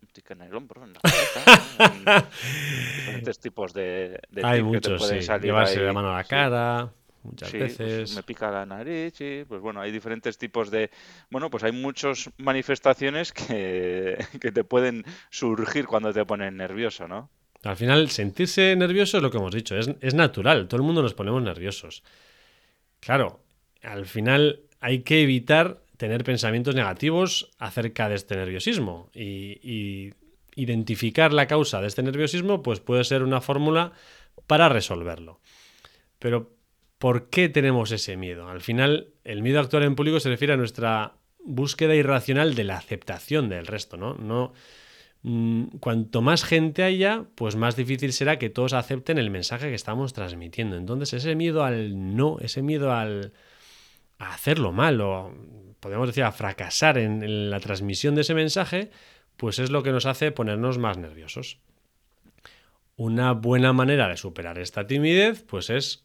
un 0.00 0.08
tic 0.08 0.30
en 0.30 0.40
el 0.40 0.54
hombro, 0.54 0.82
en 0.82 0.94
la 0.94 1.00
cabeza, 1.00 2.30
diferentes 2.96 3.38
tipos 3.38 3.74
de, 3.74 4.18
de 4.30 4.46
Hay 4.46 4.62
muchos, 4.62 4.80
que 4.82 4.88
te 4.92 4.98
pueden 4.98 5.20
sí. 5.20 5.26
salir 5.26 5.44
Llevarse 5.44 5.78
ahí. 5.78 5.84
la 5.84 5.92
mano 5.92 6.10
a 6.10 6.16
la 6.16 6.24
cara. 6.24 6.90
Muchas 7.22 7.50
sí, 7.50 7.58
veces. 7.58 8.00
Pues 8.00 8.16
me 8.16 8.22
pica 8.22 8.50
la 8.50 8.66
nariz, 8.66 9.20
y 9.20 9.44
pues 9.44 9.60
bueno, 9.60 9.80
hay 9.80 9.92
diferentes 9.92 10.38
tipos 10.38 10.70
de. 10.70 10.90
Bueno, 11.30 11.50
pues 11.50 11.62
hay 11.62 11.72
muchas 11.72 12.30
manifestaciones 12.38 13.32
que, 13.32 14.18
que 14.40 14.52
te 14.52 14.64
pueden 14.64 15.04
surgir 15.30 15.86
cuando 15.86 16.12
te 16.12 16.24
ponen 16.24 16.56
nervioso, 16.56 17.06
¿no? 17.06 17.30
Al 17.64 17.76
final, 17.76 18.10
sentirse 18.10 18.74
nervioso 18.74 19.18
es 19.18 19.22
lo 19.22 19.30
que 19.30 19.38
hemos 19.38 19.54
dicho, 19.54 19.76
es, 19.76 20.14
natural, 20.14 20.66
todo 20.66 20.78
el 20.78 20.86
mundo 20.86 21.02
nos 21.02 21.14
ponemos 21.14 21.42
nerviosos. 21.42 22.02
Claro, 22.98 23.40
al 23.82 24.06
final 24.06 24.60
hay 24.80 25.02
que 25.02 25.22
evitar 25.22 25.80
tener 25.96 26.24
pensamientos 26.24 26.74
negativos 26.74 27.50
acerca 27.58 28.08
de 28.08 28.16
este 28.16 28.36
nerviosismo 28.36 29.10
y, 29.14 30.12
identificar 30.54 31.32
la 31.32 31.46
causa 31.46 31.80
de 31.80 31.86
este 31.86 32.02
nerviosismo 32.02 32.62
pues 32.62 32.78
puede 32.78 33.04
ser 33.04 33.22
una 33.22 33.40
fórmula 33.40 33.92
para 34.46 34.68
resolverlo. 34.68 35.40
Pero 36.18 36.50
¿por 37.02 37.28
qué 37.28 37.48
tenemos 37.48 37.90
ese 37.90 38.16
miedo? 38.16 38.48
Al 38.48 38.60
final 38.60 39.08
el 39.24 39.42
miedo 39.42 39.58
a 39.58 39.62
actuar 39.62 39.82
en 39.82 39.96
público 39.96 40.20
se 40.20 40.28
refiere 40.28 40.54
a 40.54 40.56
nuestra 40.56 41.16
búsqueda 41.44 41.96
irracional 41.96 42.54
de 42.54 42.62
la 42.62 42.76
aceptación 42.76 43.48
del 43.48 43.66
resto, 43.66 43.96
¿no? 43.96 44.14
No 44.14 44.52
Mm, 45.24 45.78
cuanto 45.78 46.20
más 46.20 46.44
gente 46.44 46.82
haya, 46.82 47.26
pues 47.36 47.54
más 47.54 47.76
difícil 47.76 48.12
será 48.12 48.38
que 48.38 48.50
todos 48.50 48.72
acepten 48.72 49.18
el 49.18 49.30
mensaje 49.30 49.68
que 49.68 49.74
estamos 49.74 50.12
transmitiendo. 50.12 50.76
Entonces, 50.76 51.12
ese 51.12 51.34
miedo 51.36 51.64
al 51.64 52.16
no, 52.16 52.38
ese 52.40 52.62
miedo 52.62 52.92
al 52.92 53.32
a 54.18 54.34
hacerlo 54.34 54.72
mal 54.72 55.00
o 55.00 55.32
podemos 55.80 56.08
decir 56.08 56.24
a 56.24 56.32
fracasar 56.32 56.98
en, 56.98 57.50
la 57.50 57.60
transmisión 57.60 58.14
de 58.14 58.22
ese 58.22 58.34
mensaje, 58.34 58.90
pues 59.36 59.58
es 59.58 59.70
lo 59.70 59.82
que 59.82 59.92
nos 59.92 60.06
hace 60.06 60.32
ponernos 60.32 60.78
más 60.78 60.98
nerviosos. 60.98 61.58
Una 62.96 63.32
buena 63.32 63.72
manera 63.72 64.08
de 64.08 64.16
superar 64.16 64.58
esta 64.58 64.86
timidez, 64.86 65.42
pues 65.44 65.70
es 65.70 66.04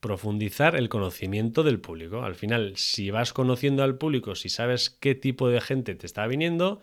profundizar 0.00 0.76
el 0.76 0.88
conocimiento 0.88 1.62
del 1.62 1.80
público. 1.80 2.22
Al 2.22 2.34
final, 2.34 2.76
si 2.76 3.10
vas 3.10 3.32
conociendo 3.32 3.82
al 3.82 3.98
público, 3.98 4.34
si 4.34 4.48
sabes 4.48 4.90
qué 4.90 5.14
tipo 5.14 5.48
de 5.48 5.60
gente 5.60 5.94
te 5.94 6.06
está 6.06 6.26
viniendo, 6.26 6.80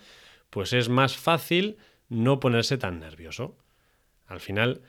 pues 0.49 0.73
es 0.73 0.89
más 0.89 1.15
fácil 1.15 1.77
no 2.09 2.39
ponerse 2.39 2.77
tan 2.77 2.99
nervioso. 2.99 3.57
Al 4.27 4.39
final, 4.39 4.81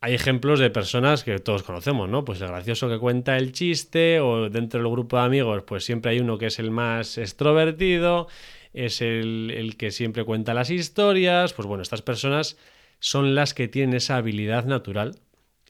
hay 0.00 0.14
ejemplos 0.14 0.58
de 0.58 0.70
personas 0.70 1.22
que 1.22 1.38
todos 1.38 1.62
conocemos, 1.62 2.08
¿no? 2.08 2.24
Pues 2.24 2.40
el 2.40 2.48
gracioso 2.48 2.88
que 2.88 2.98
cuenta 2.98 3.36
el 3.36 3.52
chiste 3.52 4.20
o 4.20 4.50
dentro 4.50 4.80
del 4.80 4.90
grupo 4.90 5.16
de 5.16 5.22
amigos, 5.22 5.62
pues 5.64 5.84
siempre 5.84 6.12
hay 6.12 6.20
uno 6.20 6.38
que 6.38 6.46
es 6.46 6.58
el 6.58 6.70
más 6.70 7.18
extrovertido, 7.18 8.26
es 8.72 9.00
el, 9.02 9.52
el 9.54 9.76
que 9.76 9.90
siempre 9.90 10.24
cuenta 10.24 10.54
las 10.54 10.70
historias, 10.70 11.52
pues 11.52 11.68
bueno, 11.68 11.82
estas 11.82 12.02
personas 12.02 12.56
son 12.98 13.34
las 13.34 13.54
que 13.54 13.68
tienen 13.68 13.96
esa 13.96 14.16
habilidad 14.16 14.64
natural 14.64 15.20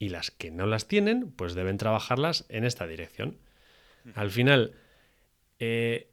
y 0.02 0.08
las 0.08 0.32
que 0.32 0.50
no 0.50 0.66
las 0.66 0.88
tienen, 0.88 1.30
pues 1.30 1.54
deben 1.54 1.76
trabajarlas 1.78 2.44
en 2.48 2.64
esta 2.64 2.88
dirección. 2.88 3.38
Al 4.16 4.32
final, 4.32 4.74
eh, 5.60 6.08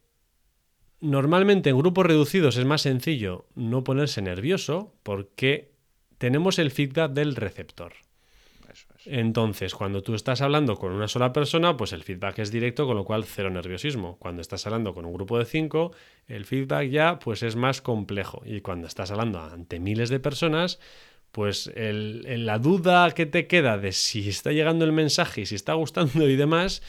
Normalmente 1.02 1.70
en 1.70 1.78
grupos 1.78 2.06
reducidos 2.06 2.58
es 2.58 2.66
más 2.66 2.82
sencillo 2.82 3.46
no 3.56 3.86
ponerse 3.86 4.22
nervioso 4.22 4.94
porque 5.02 5.72
tenemos 6.18 6.60
el 6.60 6.72
feedback 6.72 7.14
del 7.14 7.38
receptor. 7.38 7.94
Entonces, 9.06 9.74
cuando 9.74 10.04
tú 10.04 10.14
estás 10.14 10.42
hablando 10.42 10.76
con 10.76 10.92
una 10.92 11.08
sola 11.08 11.32
persona, 11.32 11.78
pues 11.78 11.94
el 11.94 12.04
feedback 12.04 12.40
es 12.40 12.52
directo, 12.52 12.86
con 12.86 12.98
lo 12.98 13.06
cual 13.06 13.24
cero 13.24 13.50
nerviosismo. 13.50 14.18
Cuando 14.20 14.42
estás 14.42 14.66
hablando 14.68 14.94
con 14.94 15.06
un 15.06 15.14
grupo 15.14 15.40
de 15.40 15.46
cinco, 15.46 15.94
el 16.28 16.44
feedback 16.46 16.90
ya 16.90 17.18
pues 17.18 17.44
es 17.44 17.56
más 17.56 17.82
complejo. 17.82 18.42
Y 18.46 18.60
cuando 18.60 18.88
estás 18.88 19.10
hablando 19.10 19.40
ante 19.40 19.80
miles 19.80 20.10
de 20.10 20.20
personas, 20.20 20.80
pues 21.32 21.72
la 21.76 22.60
duda 22.60 23.12
que 23.12 23.26
te 23.26 23.48
queda 23.48 23.78
de 23.78 23.92
si 23.92 24.28
está 24.30 24.52
llegando 24.52 24.86
el 24.86 24.92
mensaje 24.92 25.42
y 25.42 25.46
si 25.46 25.56
está 25.56 25.74
gustando 25.74 26.28
y 26.28 26.36
demás, 26.36 26.82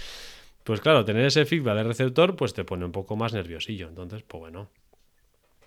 pues 0.64 0.80
claro, 0.80 1.04
tener 1.04 1.24
ese 1.24 1.46
feedback 1.46 1.76
del 1.76 1.86
receptor 1.86 2.36
pues 2.36 2.54
te 2.54 2.64
pone 2.64 2.84
un 2.84 2.92
poco 2.92 3.16
más 3.16 3.32
nerviosillo. 3.32 3.88
Entonces, 3.88 4.22
pues 4.22 4.40
bueno, 4.40 4.70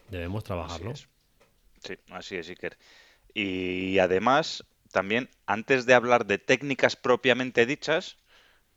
debemos 0.10 0.44
trabajarlo. 0.44 0.94
Sí, 0.96 1.96
así 2.12 2.36
es, 2.36 2.50
Iker. 2.50 2.78
Y 3.34 4.00
además, 4.00 4.64
también, 4.92 5.30
antes 5.46 5.86
de 5.86 5.94
hablar 5.94 6.26
de 6.26 6.38
técnicas 6.38 6.96
propiamente 6.96 7.66
dichas, 7.66 8.18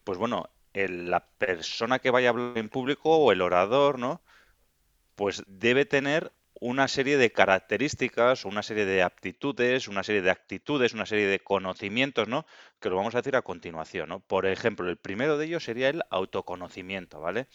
pues 0.02 0.18
bueno, 0.18 0.50
la 0.72 1.26
persona 1.38 1.98
que 2.00 2.10
vaya 2.10 2.28
a 2.28 2.30
hablar 2.30 2.58
en 2.58 2.68
público 2.68 3.16
o 3.16 3.32
el 3.32 3.40
orador, 3.40 3.98
¿no? 3.98 4.22
Pues 5.14 5.42
debe 5.46 5.84
tener 5.86 6.32
una 6.60 6.88
serie 6.88 7.16
de 7.16 7.32
características, 7.32 8.44
una 8.44 8.62
serie 8.62 8.84
de 8.84 9.02
aptitudes, 9.02 9.88
una 9.88 10.02
serie 10.02 10.22
de 10.22 10.30
actitudes, 10.30 10.94
una 10.94 11.06
serie 11.06 11.26
de 11.26 11.40
conocimientos, 11.40 12.28
¿no? 12.28 12.46
Que 12.80 12.90
lo 12.90 12.96
vamos 12.96 13.14
a 13.14 13.18
decir 13.18 13.36
a 13.36 13.42
continuación, 13.42 14.08
¿no? 14.08 14.20
Por 14.20 14.46
ejemplo, 14.46 14.88
el 14.88 14.96
primero 14.96 15.38
de 15.38 15.46
ellos 15.46 15.64
sería 15.64 15.88
el 15.88 16.02
autoconocimiento, 16.10 17.20
¿vale? 17.20 17.46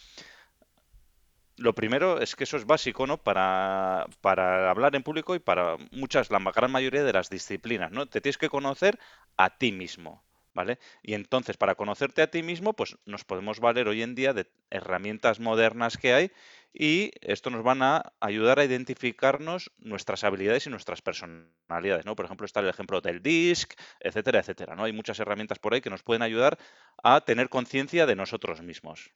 lo 1.61 1.75
primero 1.75 2.19
es 2.19 2.35
que 2.35 2.43
eso 2.43 2.57
es 2.57 2.65
básico, 2.65 3.07
¿no? 3.07 3.17
Para, 3.17 4.07
para 4.21 4.69
hablar 4.69 4.95
en 4.95 5.03
público 5.03 5.35
y 5.35 5.39
para 5.39 5.77
muchas, 5.91 6.31
la 6.31 6.39
gran 6.39 6.71
mayoría 6.71 7.03
de 7.03 7.13
las 7.13 7.29
disciplinas, 7.29 7.91
¿no? 7.91 8.07
Te 8.07 8.21
tienes 8.21 8.37
que 8.37 8.49
conocer 8.49 8.99
a 9.37 9.57
ti 9.57 9.71
mismo, 9.71 10.23
¿vale? 10.53 10.79
Y 11.03 11.13
entonces, 11.13 11.57
para 11.57 11.75
conocerte 11.75 12.21
a 12.21 12.31
ti 12.31 12.43
mismo, 12.43 12.73
pues 12.73 12.97
nos 13.05 13.23
podemos 13.23 13.59
valer 13.59 13.87
hoy 13.87 14.01
en 14.01 14.15
día 14.15 14.33
de 14.33 14.47
herramientas 14.69 15.39
modernas 15.39 15.97
que 15.97 16.13
hay 16.13 16.31
y 16.73 17.11
esto 17.21 17.49
nos 17.49 17.63
van 17.63 17.81
a 17.83 18.13
ayudar 18.19 18.59
a 18.59 18.63
identificarnos 18.63 19.71
nuestras 19.77 20.23
habilidades 20.23 20.67
y 20.67 20.69
nuestras 20.69 21.01
personalidades, 21.01 22.05
¿no? 22.05 22.15
Por 22.15 22.25
ejemplo, 22.25 22.45
está 22.45 22.61
el 22.61 22.69
ejemplo 22.69 23.01
del 23.01 23.21
DISC, 23.21 23.73
etcétera, 23.99 24.39
etcétera, 24.39 24.75
¿no? 24.75 24.85
Hay 24.85 24.93
muchas 24.93 25.19
herramientas 25.19 25.59
por 25.59 25.73
ahí 25.73 25.81
que 25.81 25.89
nos 25.89 26.03
pueden 26.03 26.21
ayudar 26.21 26.57
a 27.03 27.21
tener 27.21 27.49
conciencia 27.49 28.05
de 28.05 28.15
nosotros 28.15 28.61
mismos. 28.61 29.11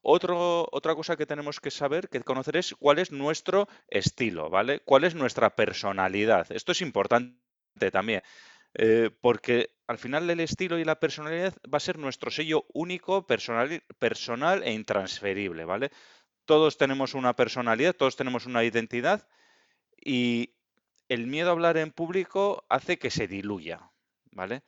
Otra 0.00 0.94
cosa 0.94 1.16
que 1.16 1.26
tenemos 1.26 1.60
que 1.60 1.70
saber, 1.70 2.08
que 2.08 2.20
conocer 2.20 2.56
es 2.56 2.74
cuál 2.78 2.98
es 2.98 3.10
nuestro 3.10 3.68
estilo, 3.88 4.48
¿vale? 4.48 4.80
¿Cuál 4.80 5.04
es 5.04 5.14
nuestra 5.14 5.54
personalidad? 5.56 6.50
Esto 6.52 6.72
es 6.72 6.80
importante 6.80 7.36
también, 7.92 8.22
eh, 8.74 9.10
porque 9.20 9.70
al 9.86 9.98
final 9.98 10.30
el 10.30 10.40
estilo 10.40 10.78
y 10.78 10.84
la 10.84 11.00
personalidad 11.00 11.54
va 11.72 11.78
a 11.78 11.80
ser 11.80 11.98
nuestro 11.98 12.30
sello 12.30 12.64
único, 12.72 13.26
personal, 13.26 13.82
personal 13.98 14.62
e 14.62 14.72
intransferible, 14.72 15.64
¿vale? 15.64 15.90
Todos 16.48 16.78
tenemos 16.78 17.12
una 17.12 17.36
personalidad, 17.36 17.94
todos 17.94 18.16
tenemos 18.16 18.46
una 18.46 18.64
identidad 18.64 19.28
y 20.02 20.54
el 21.10 21.26
miedo 21.26 21.50
a 21.50 21.52
hablar 21.52 21.76
en 21.76 21.92
público 21.92 22.64
hace 22.70 22.98
que 22.98 23.10
se 23.10 23.28
diluya, 23.28 23.90
¿vale? 24.32 24.62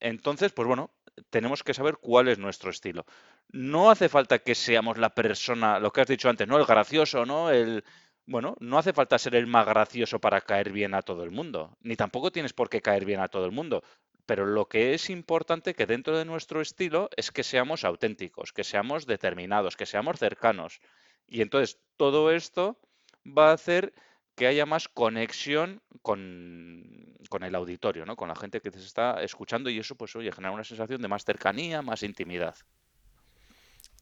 Entonces, 0.00 0.52
pues 0.52 0.68
bueno, 0.68 0.90
tenemos 1.30 1.62
que 1.62 1.72
saber 1.72 1.96
cuál 1.96 2.28
es 2.28 2.38
nuestro 2.38 2.70
estilo. 2.70 3.06
No 3.48 3.90
hace 3.90 4.10
falta 4.10 4.40
que 4.40 4.54
seamos 4.54 4.98
la 4.98 5.08
persona, 5.08 5.78
lo 5.78 5.94
que 5.94 6.02
has 6.02 6.08
dicho 6.08 6.28
antes, 6.28 6.46
¿no? 6.46 6.58
El 6.58 6.66
gracioso, 6.66 7.24
¿no? 7.24 7.48
El, 7.48 7.82
bueno, 8.26 8.54
no 8.60 8.76
hace 8.76 8.92
falta 8.92 9.18
ser 9.18 9.34
el 9.36 9.46
más 9.46 9.64
gracioso 9.64 10.20
para 10.20 10.42
caer 10.42 10.72
bien 10.72 10.92
a 10.92 11.00
todo 11.00 11.24
el 11.24 11.30
mundo, 11.30 11.74
ni 11.80 11.96
tampoco 11.96 12.30
tienes 12.30 12.52
por 12.52 12.68
qué 12.68 12.82
caer 12.82 13.06
bien 13.06 13.20
a 13.20 13.28
todo 13.28 13.46
el 13.46 13.52
mundo. 13.52 13.82
Pero 14.26 14.46
lo 14.46 14.68
que 14.68 14.94
es 14.94 15.10
importante 15.10 15.74
que 15.74 15.86
dentro 15.86 16.16
de 16.16 16.24
nuestro 16.24 16.60
estilo 16.60 17.10
es 17.16 17.30
que 17.30 17.42
seamos 17.42 17.84
auténticos, 17.84 18.52
que 18.52 18.64
seamos 18.64 19.06
determinados, 19.06 19.76
que 19.76 19.86
seamos 19.86 20.18
cercanos. 20.18 20.80
Y 21.26 21.42
entonces 21.42 21.78
todo 21.96 22.30
esto 22.30 22.78
va 23.26 23.50
a 23.50 23.54
hacer 23.54 23.92
que 24.34 24.46
haya 24.46 24.66
más 24.66 24.88
conexión 24.88 25.82
con, 26.02 27.16
el 27.40 27.54
auditorio, 27.54 28.06
¿no? 28.06 28.16
Con 28.16 28.28
la 28.28 28.36
gente 28.36 28.60
que 28.60 28.70
se 28.70 28.78
está 28.78 29.22
escuchando 29.22 29.70
y 29.70 29.78
eso, 29.78 29.96
pues, 29.96 30.14
oye, 30.16 30.32
genera 30.32 30.52
una 30.52 30.64
sensación 30.64 31.02
de 31.02 31.08
más 31.08 31.24
cercanía, 31.24 31.82
más 31.82 32.02
intimidad. 32.02 32.56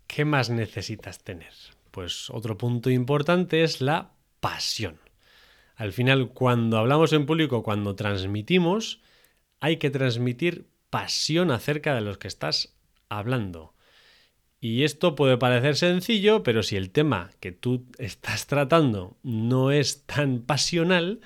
¿Qué 0.07 0.25
más 0.25 0.51
necesitas 0.51 1.23
tener? 1.23 1.53
Pues 1.91 2.31
otro 2.31 2.57
punto 2.57 2.91
importante 2.91 3.63
es 3.63 3.81
la 3.81 4.13
pasión. 4.41 4.99
Al 5.77 5.93
final, 5.93 6.31
cuando 6.31 6.79
hablamos 6.79 7.13
en 7.13 7.27
público, 7.27 7.63
cuando 7.63 7.95
transmitimos, 7.97 9.01
hay 9.61 9.77
que 9.77 9.91
transmitir 9.91 10.67
pasión 10.91 11.51
acerca 11.51 11.95
de 11.95 12.01
los 12.01 12.19
que 12.19 12.29
estás 12.29 12.75
hablando. 13.09 13.75
Y 14.61 14.85
esto 14.85 15.15
puede 15.15 15.39
parecer 15.39 15.77
sencillo, 15.77 16.43
pero 16.43 16.63
si 16.63 16.77
el 16.77 16.91
tema 16.91 17.31
que 17.41 17.53
tú 17.53 17.87
estás 17.99 18.47
tratando 18.47 19.17
no 19.23 19.71
es 19.71 20.05
tan 20.05 20.41
pasional, 20.41 21.21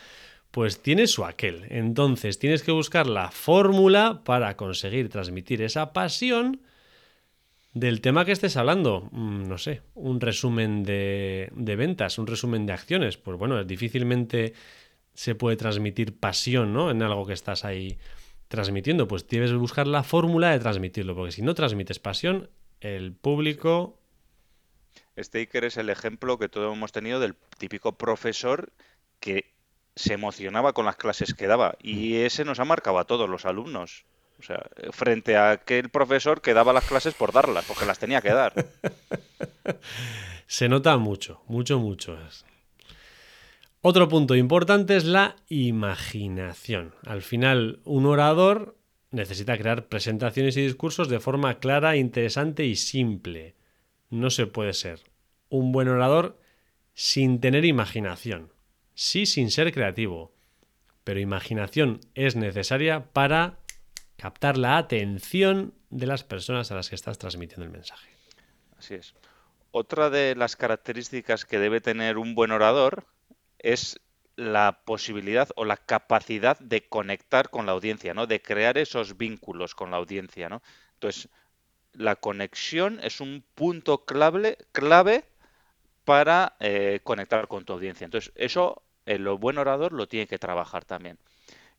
pues 0.52 0.82
tiene 0.82 1.08
su 1.08 1.24
aquel. 1.24 1.66
Entonces 1.70 2.38
tienes 2.38 2.62
que 2.62 2.70
buscar 2.70 3.08
la 3.08 3.32
fórmula 3.32 4.22
para 4.24 4.56
conseguir 4.56 5.08
transmitir 5.08 5.62
esa 5.62 5.92
pasión 5.92 6.60
del 7.72 8.00
tema 8.00 8.24
que 8.24 8.30
estés 8.30 8.56
hablando. 8.56 9.08
Mm, 9.10 9.48
no 9.48 9.58
sé, 9.58 9.82
un 9.94 10.20
resumen 10.20 10.84
de, 10.84 11.50
de 11.56 11.76
ventas, 11.76 12.18
un 12.18 12.28
resumen 12.28 12.66
de 12.66 12.72
acciones. 12.72 13.16
Pues 13.16 13.36
bueno, 13.36 13.64
difícilmente 13.64 14.54
se 15.12 15.34
puede 15.34 15.56
transmitir 15.56 16.16
pasión 16.16 16.72
¿no? 16.72 16.90
en 16.92 17.02
algo 17.02 17.26
que 17.26 17.32
estás 17.32 17.64
ahí 17.64 17.98
transmitiendo, 18.48 19.08
pues 19.08 19.26
debes 19.26 19.52
buscar 19.52 19.86
la 19.86 20.02
fórmula 20.02 20.50
de 20.50 20.60
transmitirlo, 20.60 21.14
porque 21.14 21.32
si 21.32 21.42
no 21.42 21.54
transmites 21.54 21.98
pasión, 21.98 22.50
el 22.80 23.12
público... 23.12 23.98
Este 25.16 25.38
Iker 25.38 25.64
es 25.64 25.76
el 25.76 25.90
ejemplo 25.90 26.38
que 26.38 26.48
todos 26.48 26.74
hemos 26.74 26.92
tenido 26.92 27.20
del 27.20 27.34
típico 27.58 27.92
profesor 27.92 28.72
que 29.20 29.52
se 29.96 30.14
emocionaba 30.14 30.72
con 30.72 30.86
las 30.86 30.96
clases 30.96 31.34
que 31.34 31.46
daba 31.46 31.76
y 31.80 32.14
mm. 32.14 32.26
ese 32.26 32.44
nos 32.44 32.58
ha 32.58 32.64
marcado 32.64 32.98
a 32.98 33.04
todos 33.04 33.28
los 33.28 33.44
alumnos. 33.44 34.04
O 34.40 34.42
sea, 34.42 34.66
frente 34.90 35.36
a 35.36 35.52
aquel 35.52 35.88
profesor 35.88 36.40
que 36.40 36.54
daba 36.54 36.72
las 36.72 36.84
clases 36.84 37.14
por 37.14 37.32
darlas, 37.32 37.64
porque 37.66 37.86
las 37.86 38.00
tenía 38.00 38.20
que 38.20 38.32
dar. 38.32 38.52
se 40.46 40.68
nota 40.68 40.96
mucho, 40.96 41.42
mucho, 41.46 41.78
mucho. 41.78 42.18
Otro 43.86 44.08
punto 44.08 44.34
importante 44.34 44.96
es 44.96 45.04
la 45.04 45.36
imaginación. 45.50 46.94
Al 47.04 47.20
final, 47.20 47.80
un 47.84 48.06
orador 48.06 48.78
necesita 49.10 49.58
crear 49.58 49.88
presentaciones 49.88 50.56
y 50.56 50.62
discursos 50.62 51.10
de 51.10 51.20
forma 51.20 51.58
clara, 51.58 51.94
interesante 51.96 52.64
y 52.64 52.76
simple. 52.76 53.56
No 54.08 54.30
se 54.30 54.46
puede 54.46 54.72
ser 54.72 55.00
un 55.50 55.70
buen 55.70 55.88
orador 55.88 56.40
sin 56.94 57.42
tener 57.42 57.66
imaginación. 57.66 58.54
Sí, 58.94 59.26
sin 59.26 59.50
ser 59.50 59.70
creativo. 59.70 60.32
Pero 61.04 61.20
imaginación 61.20 62.00
es 62.14 62.36
necesaria 62.36 63.12
para 63.12 63.58
captar 64.16 64.56
la 64.56 64.78
atención 64.78 65.74
de 65.90 66.06
las 66.06 66.24
personas 66.24 66.72
a 66.72 66.74
las 66.74 66.88
que 66.88 66.94
estás 66.94 67.18
transmitiendo 67.18 67.66
el 67.66 67.70
mensaje. 67.70 68.08
Así 68.78 68.94
es. 68.94 69.14
Otra 69.72 70.08
de 70.08 70.36
las 70.36 70.56
características 70.56 71.44
que 71.44 71.58
debe 71.58 71.82
tener 71.82 72.16
un 72.16 72.34
buen 72.34 72.50
orador 72.50 73.04
es 73.64 73.98
la 74.36 74.82
posibilidad 74.84 75.48
o 75.56 75.64
la 75.64 75.76
capacidad 75.76 76.58
de 76.58 76.86
conectar 76.86 77.50
con 77.50 77.66
la 77.66 77.72
audiencia, 77.72 78.14
¿no? 78.14 78.26
De 78.26 78.42
crear 78.42 78.78
esos 78.78 79.16
vínculos 79.16 79.74
con 79.74 79.90
la 79.90 79.96
audiencia, 79.96 80.48
¿no? 80.48 80.62
Entonces, 80.94 81.30
la 81.94 82.16
conexión 82.16 83.00
es 83.02 83.20
un 83.20 83.44
punto 83.54 84.04
clave, 84.04 84.58
clave 84.72 85.24
para 86.04 86.56
eh, 86.60 87.00
conectar 87.04 87.48
con 87.48 87.64
tu 87.64 87.72
audiencia. 87.74 88.04
Entonces, 88.04 88.32
eso 88.36 88.82
el 89.06 89.28
buen 89.28 89.58
orador 89.58 89.92
lo 89.92 90.08
tiene 90.08 90.26
que 90.26 90.38
trabajar 90.38 90.84
también. 90.84 91.18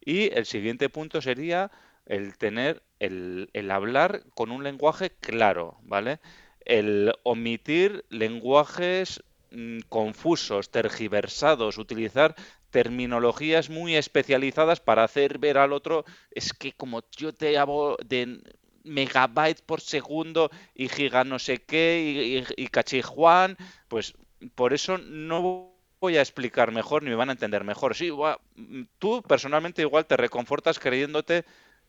Y 0.02 0.34
el 0.34 0.46
siguiente 0.46 0.90
punto 0.90 1.22
sería 1.22 1.72
el 2.06 2.38
tener, 2.38 2.84
el, 3.00 3.50
el 3.54 3.72
hablar 3.72 4.24
con 4.36 4.52
un 4.52 4.64
lenguaje 4.64 5.12
claro, 5.12 5.78
¿vale? 5.84 6.20
El 6.66 7.14
omitir 7.24 8.06
lenguajes 8.10 9.24
Mm, 9.56 9.80
confusos, 9.88 10.70
tergiversados, 10.70 11.78
utilizar 11.78 12.36
terminologías 12.72 13.70
muy 13.70 13.96
especializadas 13.96 14.82
para 14.82 15.06
hacer 15.06 15.40
ver 15.40 15.58
al 15.58 15.72
otro, 15.72 16.04
es 16.32 16.52
que 16.52 16.74
como 16.74 17.04
yo 17.16 17.34
te 17.34 17.58
hago 17.58 17.96
de 18.06 18.42
megabytes 18.84 19.62
por 19.62 19.80
segundo 19.80 20.52
y 20.74 20.90
giga 20.90 21.24
no 21.24 21.40
sé 21.40 21.64
qué 21.64 22.44
y, 22.58 22.64
y, 22.64 22.68
cachijuan, 22.68 23.56
pues 23.88 24.14
por 24.56 24.74
eso 24.74 24.98
no 24.98 25.74
voy 26.02 26.18
a 26.18 26.22
explicar 26.22 26.74
mejor 26.74 27.04
ni 27.04 27.10
me 27.10 27.16
van 27.16 27.30
a 27.30 27.34
entender 27.34 27.64
mejor. 27.64 27.96
Sí, 27.96 28.12
tú 29.00 29.24
personalmente 29.24 29.84
igual 29.84 30.06
te 30.06 30.18
reconfortas 30.18 30.80
creyéndote 30.80 31.46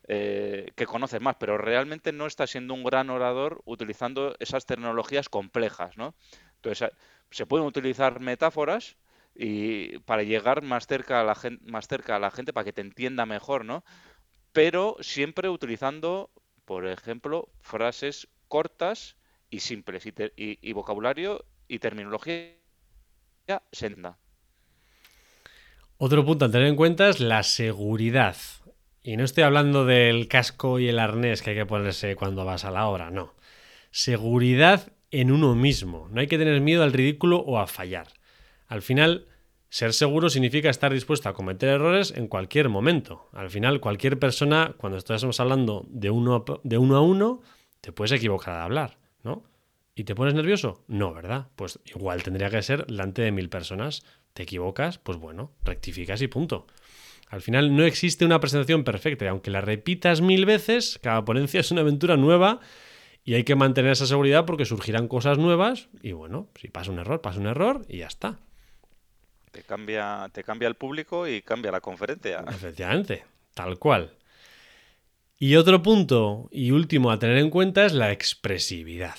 eh, 0.07 0.71
que 0.75 0.85
conoces 0.85 1.19
más, 1.19 1.35
pero 1.37 1.57
realmente 1.57 2.13
no 2.13 2.27
estás 2.27 2.51
siendo 2.51 2.73
un 2.73 2.85
gran 2.85 3.09
orador 3.09 3.61
utilizando 3.65 4.37
esas 4.39 4.65
tecnologías 4.65 5.27
complejas, 5.27 5.97
¿no? 5.97 6.15
Entonces, 6.55 6.91
se 7.31 7.45
pueden 7.45 7.65
utilizar 7.65 8.19
metáforas 8.19 8.97
y 9.35 9.99
para 9.99 10.23
llegar 10.23 10.63
más 10.63 10.87
cerca 10.87 11.21
a 11.21 11.23
la 11.23 11.35
gente, 11.35 11.63
más 11.69 11.87
cerca 11.87 12.15
a 12.15 12.19
la 12.19 12.31
gente 12.31 12.53
para 12.53 12.65
que 12.65 12.73
te 12.73 12.81
entienda 12.81 13.25
mejor, 13.25 13.65
¿no? 13.65 13.83
Pero 14.51 14.97
siempre 14.99 15.49
utilizando, 15.49 16.31
por 16.65 16.87
ejemplo, 16.87 17.49
frases 17.61 18.27
cortas 18.47 19.15
y 19.49 19.59
simples 19.59 20.03
y, 20.35 20.73
vocabulario 20.73 21.45
y 21.67 21.79
terminología 21.79 22.55
senda. 23.71 24.17
Otro 25.97 26.25
punto 26.25 26.45
a 26.45 26.51
tener 26.51 26.67
en 26.67 26.75
cuenta 26.75 27.09
es 27.09 27.19
la 27.19 27.43
seguridad. 27.43 28.35
Y 29.03 29.17
no 29.17 29.23
estoy 29.23 29.43
hablando 29.43 29.85
del 29.85 30.27
casco 30.27 30.79
y 30.79 30.89
el 30.89 30.99
arnés 30.99 31.41
que 31.41 31.51
hay 31.51 31.55
que 31.55 31.65
ponerse 31.65 32.15
cuando 32.15 32.43
vas 32.43 32.65
a 32.65 32.71
la 32.71 32.87
obra, 32.87 33.09
no. 33.09 33.33
Seguridad 33.89 34.91
en 35.11 35.31
uno 35.31 35.55
mismo. 35.55 36.07
No 36.11 36.21
hay 36.21 36.27
que 36.27 36.37
tener 36.37 36.61
miedo 36.61 36.83
al 36.83 36.93
ridículo 36.93 37.39
o 37.39 37.59
a 37.59 37.67
fallar. 37.67 38.07
Al 38.67 38.81
final, 38.81 39.27
ser 39.69 39.93
seguro 39.93 40.29
significa 40.29 40.69
estar 40.69 40.93
dispuesto 40.93 41.29
a 41.29 41.33
cometer 41.33 41.69
errores 41.69 42.13
en 42.15 42.27
cualquier 42.27 42.69
momento. 42.69 43.29
Al 43.33 43.49
final, 43.49 43.79
cualquier 43.79 44.19
persona, 44.19 44.75
cuando 44.77 44.97
estamos 44.97 45.39
hablando 45.39 45.85
de 45.89 46.09
uno, 46.09 46.35
a, 46.35 46.59
de 46.63 46.77
uno 46.77 46.95
a 46.95 47.01
uno, 47.01 47.41
te 47.81 47.91
puedes 47.91 48.11
equivocar 48.11 48.55
al 48.55 48.63
hablar, 48.63 48.97
¿no? 49.23 49.43
¿Y 49.95 50.03
te 50.03 50.13
pones 50.13 50.35
nervioso? 50.35 50.83
No, 50.87 51.13
¿verdad? 51.13 51.47
Pues 51.55 51.79
igual 51.85 52.21
tendría 52.21 52.49
que 52.49 52.61
ser 52.61 52.85
delante 52.85 53.23
de 53.23 53.31
mil 53.31 53.49
personas. 53.49 54.03
¿Te 54.33 54.43
equivocas? 54.43 54.99
Pues 54.99 55.17
bueno, 55.17 55.53
rectificas 55.63 56.21
y 56.21 56.27
punto. 56.27 56.67
Al 57.29 57.41
final 57.41 57.75
no 57.75 57.83
existe 57.83 58.23
una 58.23 58.39
presentación 58.39 58.83
perfecta 58.83 59.25
y 59.25 59.27
aunque 59.27 59.51
la 59.51 59.61
repitas 59.61 60.21
mil 60.21 60.45
veces, 60.45 60.99
cada 61.01 61.25
ponencia 61.25 61.59
es 61.59 61.71
una 61.71 61.81
aventura 61.81 62.15
nueva 62.15 62.61
Y 63.27 63.33
hay 63.33 63.43
que 63.43 63.55
mantener 63.55 63.91
esa 63.91 64.05
seguridad 64.05 64.45
porque 64.45 64.63
surgirán 64.63 65.09
cosas 65.09 65.37
nuevas 65.37 65.89
y 66.01 66.13
bueno, 66.13 66.47
si 66.55 66.69
pasa 66.69 66.91
un 66.91 66.99
error, 66.99 67.19
pasa 67.19 67.41
un 67.41 67.47
error 67.47 67.85
y 67.89 67.97
ya 67.97 68.07
está. 68.07 68.39
Te 69.51 69.63
cambia, 69.63 70.29
te 70.31 70.45
cambia 70.45 70.69
el 70.69 70.75
público 70.75 71.27
y 71.27 71.41
cambia 71.41 71.69
la 71.73 71.81
conferencia. 71.81 72.45
Efectivamente, 72.47 73.25
tal 73.53 73.77
cual. 73.79 74.13
Y 75.37 75.57
otro 75.57 75.83
punto 75.83 76.47
y 76.53 76.71
último 76.71 77.11
a 77.11 77.19
tener 77.19 77.39
en 77.39 77.49
cuenta 77.49 77.85
es 77.85 77.91
la 77.91 78.13
expresividad. 78.13 79.17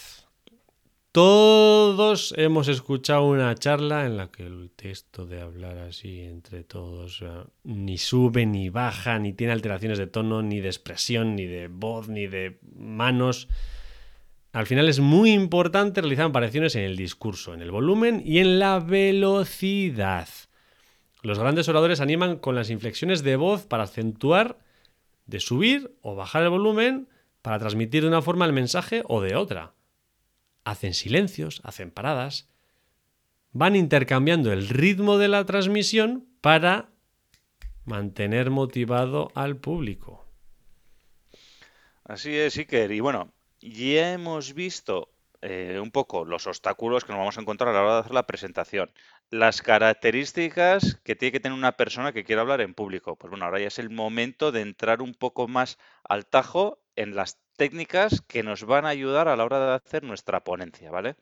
Todos 1.12 2.32
hemos 2.38 2.68
escuchado 2.68 3.26
una 3.26 3.54
charla 3.56 4.06
en 4.06 4.16
la 4.16 4.30
que 4.30 4.44
el 4.44 4.70
texto 4.70 5.26
de 5.26 5.42
hablar 5.42 5.76
así 5.76 6.20
entre 6.20 6.64
todos 6.64 7.22
ni 7.62 7.98
sube 7.98 8.46
ni 8.46 8.70
baja, 8.70 9.18
ni 9.18 9.34
tiene 9.34 9.52
alteraciones 9.52 9.98
de 9.98 10.06
tono, 10.06 10.40
ni 10.40 10.60
de 10.60 10.68
expresión, 10.68 11.36
ni 11.36 11.44
de 11.44 11.68
voz, 11.68 12.08
ni 12.08 12.26
de 12.26 12.58
manos. 12.74 13.48
Al 14.58 14.66
final 14.66 14.88
es 14.88 14.98
muy 14.98 15.30
importante 15.30 16.00
realizar 16.00 16.32
variaciones 16.32 16.74
en 16.74 16.82
el 16.82 16.96
discurso, 16.96 17.54
en 17.54 17.62
el 17.62 17.70
volumen 17.70 18.20
y 18.26 18.40
en 18.40 18.58
la 18.58 18.80
velocidad. 18.80 20.28
Los 21.22 21.38
grandes 21.38 21.68
oradores 21.68 22.00
animan 22.00 22.38
con 22.38 22.56
las 22.56 22.68
inflexiones 22.68 23.22
de 23.22 23.36
voz 23.36 23.66
para 23.66 23.84
acentuar, 23.84 24.58
de 25.26 25.38
subir 25.38 25.96
o 26.02 26.16
bajar 26.16 26.42
el 26.42 26.48
volumen, 26.48 27.08
para 27.40 27.60
transmitir 27.60 28.02
de 28.02 28.08
una 28.08 28.20
forma 28.20 28.46
el 28.46 28.52
mensaje 28.52 29.04
o 29.06 29.20
de 29.20 29.36
otra. 29.36 29.74
Hacen 30.64 30.92
silencios, 30.92 31.60
hacen 31.62 31.92
paradas, 31.92 32.48
van 33.52 33.76
intercambiando 33.76 34.52
el 34.52 34.68
ritmo 34.68 35.18
de 35.18 35.28
la 35.28 35.46
transmisión 35.46 36.26
para 36.40 36.90
mantener 37.84 38.50
motivado 38.50 39.30
al 39.36 39.56
público. 39.56 40.26
Así 42.02 42.34
es, 42.34 42.58
Iker. 42.58 42.90
Y 42.90 42.98
bueno, 42.98 43.32
ya 43.60 44.12
hemos 44.12 44.54
visto 44.54 45.10
eh, 45.40 45.78
un 45.80 45.92
poco 45.92 46.24
los 46.24 46.48
obstáculos 46.48 47.04
que 47.04 47.12
nos 47.12 47.20
vamos 47.20 47.38
a 47.38 47.40
encontrar 47.40 47.70
a 47.70 47.72
la 47.72 47.82
hora 47.82 47.94
de 47.94 48.00
hacer 48.00 48.14
la 48.14 48.26
presentación. 48.26 48.90
Las 49.30 49.62
características 49.62 51.00
que 51.04 51.14
tiene 51.14 51.32
que 51.32 51.40
tener 51.40 51.56
una 51.56 51.76
persona 51.76 52.12
que 52.12 52.24
quiera 52.24 52.42
hablar 52.42 52.60
en 52.60 52.74
público. 52.74 53.16
Pues 53.16 53.30
bueno, 53.30 53.44
ahora 53.44 53.60
ya 53.60 53.68
es 53.68 53.78
el 53.78 53.90
momento 53.90 54.50
de 54.50 54.62
entrar 54.62 55.00
un 55.00 55.14
poco 55.14 55.46
más 55.46 55.78
al 56.02 56.26
tajo 56.26 56.82
en 56.96 57.14
las 57.14 57.38
técnicas 57.56 58.20
que 58.26 58.42
nos 58.42 58.64
van 58.64 58.84
a 58.84 58.90
ayudar 58.90 59.28
a 59.28 59.36
la 59.36 59.44
hora 59.44 59.60
de 59.60 59.74
hacer 59.74 60.02
nuestra 60.02 60.42
ponencia, 60.42 60.90
¿vale? 60.90 61.16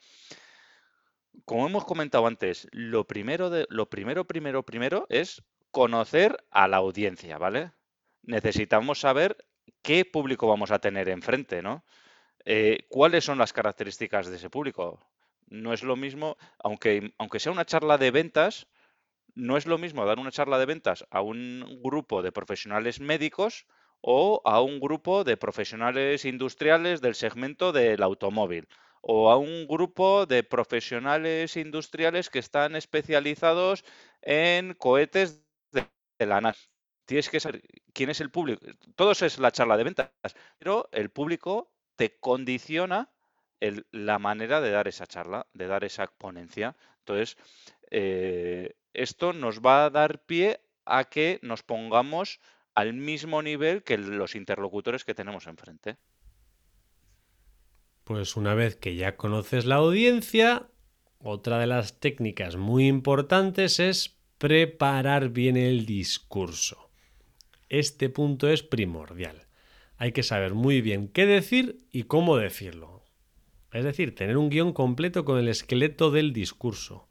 Como 1.44 1.66
hemos 1.66 1.84
comentado 1.84 2.26
antes, 2.26 2.68
lo 2.72 3.06
primero, 3.06 3.50
de, 3.50 3.66
lo 3.68 3.90
primero, 3.90 4.24
primero, 4.26 4.62
primero 4.62 5.06
es 5.10 5.42
conocer 5.70 6.42
a 6.50 6.68
la 6.68 6.78
audiencia, 6.78 7.36
¿vale? 7.36 7.72
Necesitamos 8.22 9.00
saber 9.00 9.36
qué 9.82 10.06
público 10.06 10.48
vamos 10.48 10.70
a 10.70 10.78
tener 10.78 11.10
enfrente, 11.10 11.60
¿no? 11.60 11.84
Eh, 12.48 12.86
¿Cuáles 12.88 13.24
son 13.24 13.38
las 13.38 13.52
características 13.52 14.28
de 14.28 14.36
ese 14.36 14.50
público? 14.50 15.00
No 15.48 15.72
es 15.72 15.82
lo 15.82 15.96
mismo, 15.96 16.36
aunque, 16.60 17.12
aunque 17.18 17.40
sea 17.40 17.50
una 17.50 17.64
charla 17.64 17.98
de 17.98 18.12
ventas, 18.12 18.68
no 19.34 19.56
es 19.56 19.66
lo 19.66 19.78
mismo 19.78 20.06
dar 20.06 20.20
una 20.20 20.30
charla 20.30 20.58
de 20.58 20.66
ventas 20.66 21.04
a 21.10 21.22
un 21.22 21.80
grupo 21.82 22.22
de 22.22 22.30
profesionales 22.30 23.00
médicos 23.00 23.66
o 24.00 24.42
a 24.44 24.62
un 24.62 24.78
grupo 24.78 25.24
de 25.24 25.36
profesionales 25.36 26.24
industriales 26.24 27.00
del 27.00 27.16
segmento 27.16 27.72
del 27.72 28.02
automóvil 28.02 28.68
o 29.00 29.30
a 29.30 29.36
un 29.36 29.66
grupo 29.66 30.24
de 30.26 30.44
profesionales 30.44 31.56
industriales 31.56 32.30
que 32.30 32.38
están 32.38 32.76
especializados 32.76 33.84
en 34.22 34.74
cohetes 34.74 35.44
de, 35.72 35.86
la 36.26 36.40
NASA. 36.40 36.68
Tienes 37.06 37.28
que 37.28 37.40
saber 37.40 37.62
quién 37.92 38.10
es 38.10 38.20
el 38.20 38.30
público. 38.30 38.64
Todo 38.94 39.12
es 39.12 39.38
la 39.38 39.52
charla 39.52 39.76
de 39.76 39.84
ventas, 39.84 40.10
pero 40.58 40.88
el 40.92 41.10
público 41.10 41.75
te 41.96 42.18
condiciona 42.18 43.10
la 43.90 44.18
manera 44.18 44.60
de 44.60 44.70
dar 44.70 44.86
esa 44.86 45.06
charla, 45.06 45.46
de 45.54 45.66
dar 45.66 45.84
esa 45.84 46.06
ponencia. 46.06 46.76
Entonces, 47.00 47.36
eh, 47.90 48.76
esto 48.92 49.32
nos 49.32 49.60
va 49.60 49.86
a 49.86 49.90
dar 49.90 50.24
pie 50.24 50.60
a 50.84 51.04
que 51.04 51.40
nos 51.42 51.62
pongamos 51.62 52.40
al 52.74 52.92
mismo 52.92 53.42
nivel 53.42 53.82
que 53.82 53.98
los 53.98 54.34
interlocutores 54.34 55.04
que 55.04 55.14
tenemos 55.14 55.46
enfrente. 55.46 55.96
Pues 58.04 58.36
una 58.36 58.54
vez 58.54 58.76
que 58.76 58.94
ya 58.94 59.16
conoces 59.16 59.64
la 59.64 59.76
audiencia, 59.76 60.68
otra 61.18 61.58
de 61.58 61.66
las 61.66 61.98
técnicas 61.98 62.56
muy 62.56 62.86
importantes 62.86 63.80
es 63.80 64.16
preparar 64.38 65.30
bien 65.30 65.56
el 65.56 65.86
discurso. 65.86 66.90
Este 67.68 68.10
punto 68.10 68.48
es 68.48 68.62
primordial 68.62 69.45
hay 69.98 70.12
que 70.12 70.22
saber 70.22 70.54
muy 70.54 70.80
bien 70.80 71.08
qué 71.08 71.26
decir 71.26 71.80
y 71.90 72.04
cómo 72.04 72.36
decirlo. 72.36 73.04
Es 73.72 73.84
decir, 73.84 74.14
tener 74.14 74.36
un 74.36 74.50
guion 74.50 74.72
completo 74.72 75.24
con 75.24 75.38
el 75.38 75.48
esqueleto 75.48 76.10
del 76.10 76.32
discurso. 76.32 77.08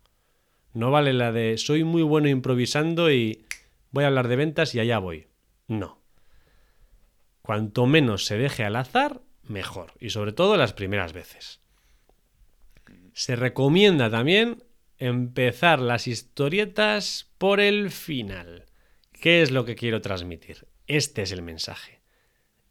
No 0.74 0.91
vale 0.91 1.13
la 1.13 1.32
de 1.32 1.58
soy 1.58 1.84
muy 1.84 2.04
bueno 2.04 2.28
improvisando 2.28 3.12
y 3.12 3.45
voy 3.91 4.04
a 4.04 4.08
hablar 4.08 4.28
de 4.28 4.36
ventas 4.36 4.76
y 4.76 4.80
allá 4.80 5.00
voy. 5.00 5.28
No. 5.67 6.02
Cuanto 7.41 7.86
menos 7.86 8.26
se 8.26 8.38
deje 8.38 8.63
al 8.63 8.76
azar, 8.76 9.21
mejor. 9.43 9.93
Y 10.00 10.10
sobre 10.10 10.34
todo 10.34 10.58
las 10.58 10.74
primeras 10.74 11.13
veces. 11.13 11.62
Se 13.13 13.36
recomienda 13.36 14.10
también 14.10 14.63
empezar 14.98 15.80
las 15.80 16.08
historietas 16.08 17.32
por 17.38 17.60
el 17.60 17.91
final. 17.91 18.65
¿Qué 19.13 19.41
es 19.41 19.52
lo 19.52 19.65
que 19.65 19.76
quiero 19.76 20.02
transmitir? 20.02 20.67
Este 20.88 21.21
es 21.21 21.32
el 21.32 21.41
mensaje 21.41 21.94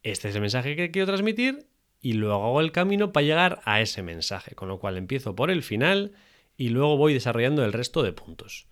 este 0.05 0.29
es 0.29 0.35
el 0.35 0.43
mensaje 0.43 0.77
que 0.77 0.91
quiero 0.91 1.07
transmitir 1.07 1.67
y 2.01 2.13
luego 2.13 2.45
hago 2.45 2.61
el 2.61 2.71
camino 2.71 3.13
para 3.13 3.27
llegar 3.27 3.63
a 3.65 3.81
ese 3.81 4.03
mensaje, 4.03 4.55
con 4.55 4.69
lo 4.69 4.79
cual 4.79 4.99
empiezo 4.99 5.35
por 5.35 5.51
el 5.51 5.63
final 5.63 6.13
y 6.57 6.69
luego 6.69 6.99
voy 6.99 7.15
desarrollando 7.15 7.65
el 7.65 7.73
resto 7.73 8.03
de 8.03 8.13
puntos. 8.13 8.69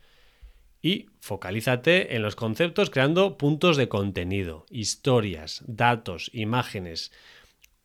Y 0.83 1.07
focalízate 1.21 2.15
en 2.15 2.23
los 2.23 2.37
conceptos 2.37 2.91
creando 2.91 3.39
puntos 3.39 3.79
de 3.79 3.89
contenido, 3.89 4.67
historias, 4.69 5.65
datos, 5.67 6.31
imágenes, 6.35 7.13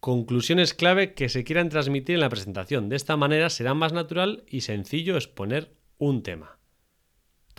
conclusiones 0.02 0.74
clave 0.74 1.14
que 1.14 1.30
se 1.30 1.44
quieran 1.44 1.70
transmitir 1.70 2.16
en 2.16 2.22
la 2.22 2.30
presentación. 2.30 2.90
De 2.90 2.98
esta 2.98 3.16
manera 3.16 3.50
será 3.50 3.74
más 3.74 3.94
natural 3.94 4.44
y 4.48 4.62
sencillo 4.62 5.16
exponer 5.16 5.72
un 5.98 6.22
tema. 6.24 6.57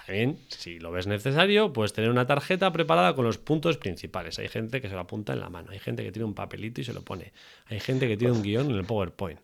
También, 0.06 0.38
si 0.48 0.78
lo 0.78 0.90
ves 0.90 1.06
necesario, 1.06 1.72
puedes 1.72 1.92
tener 1.92 2.10
una 2.10 2.26
tarjeta 2.26 2.72
preparada 2.72 3.14
con 3.14 3.24
los 3.24 3.38
puntos 3.38 3.76
principales. 3.76 4.38
Hay 4.38 4.48
gente 4.48 4.80
que 4.80 4.88
se 4.88 4.94
lo 4.94 5.00
apunta 5.00 5.32
en 5.32 5.40
la 5.40 5.50
mano, 5.50 5.70
hay 5.70 5.78
gente 5.78 6.02
que 6.02 6.12
tiene 6.12 6.24
un 6.24 6.34
papelito 6.34 6.80
y 6.80 6.84
se 6.84 6.92
lo 6.92 7.02
pone, 7.02 7.32
hay 7.66 7.80
gente 7.80 8.08
que 8.08 8.16
tiene 8.16 8.32
un 8.32 8.42
guion 8.42 8.70
en 8.70 8.76
el 8.76 8.84
PowerPoint. 8.84 9.40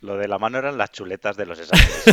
Lo 0.00 0.16
de 0.16 0.28
la 0.28 0.38
mano 0.38 0.58
eran 0.58 0.78
las 0.78 0.92
chuletas 0.92 1.36
de 1.36 1.46
los 1.46 1.58
exámenes. 1.58 2.04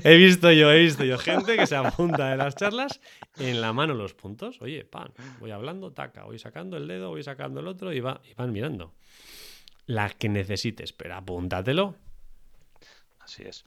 he 0.04 0.16
visto 0.16 0.50
yo, 0.50 0.72
he 0.72 0.80
visto 0.80 1.04
yo 1.04 1.18
gente 1.18 1.56
que 1.56 1.66
se 1.66 1.76
apunta 1.76 2.30
de 2.30 2.36
las 2.36 2.54
charlas 2.54 3.00
en 3.36 3.60
la 3.60 3.72
mano 3.72 3.94
los 3.94 4.14
puntos. 4.14 4.60
Oye, 4.62 4.84
pan, 4.84 5.12
voy 5.38 5.50
hablando, 5.50 5.92
taca, 5.92 6.24
voy 6.24 6.38
sacando 6.38 6.76
el 6.76 6.88
dedo, 6.88 7.10
voy 7.10 7.22
sacando 7.22 7.60
el 7.60 7.68
otro 7.68 7.92
y, 7.92 8.00
va, 8.00 8.20
y 8.28 8.34
van 8.34 8.52
mirando. 8.52 8.94
La 9.86 10.08
que 10.08 10.28
necesites, 10.28 10.92
pero 10.92 11.16
apúntatelo. 11.16 11.94
Así 13.20 13.42
es. 13.42 13.64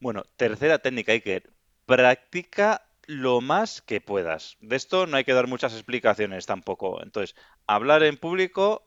Bueno, 0.00 0.24
tercera 0.36 0.78
técnica, 0.78 1.12
hay 1.12 1.22
que 1.22 1.42
practica 1.86 2.82
lo 3.06 3.40
más 3.40 3.82
que 3.82 4.00
puedas. 4.00 4.56
De 4.60 4.76
esto 4.76 5.06
no 5.06 5.16
hay 5.16 5.24
que 5.24 5.34
dar 5.34 5.46
muchas 5.46 5.74
explicaciones 5.74 6.46
tampoco. 6.46 7.02
Entonces, 7.02 7.36
hablar 7.66 8.02
en 8.02 8.16
público, 8.16 8.84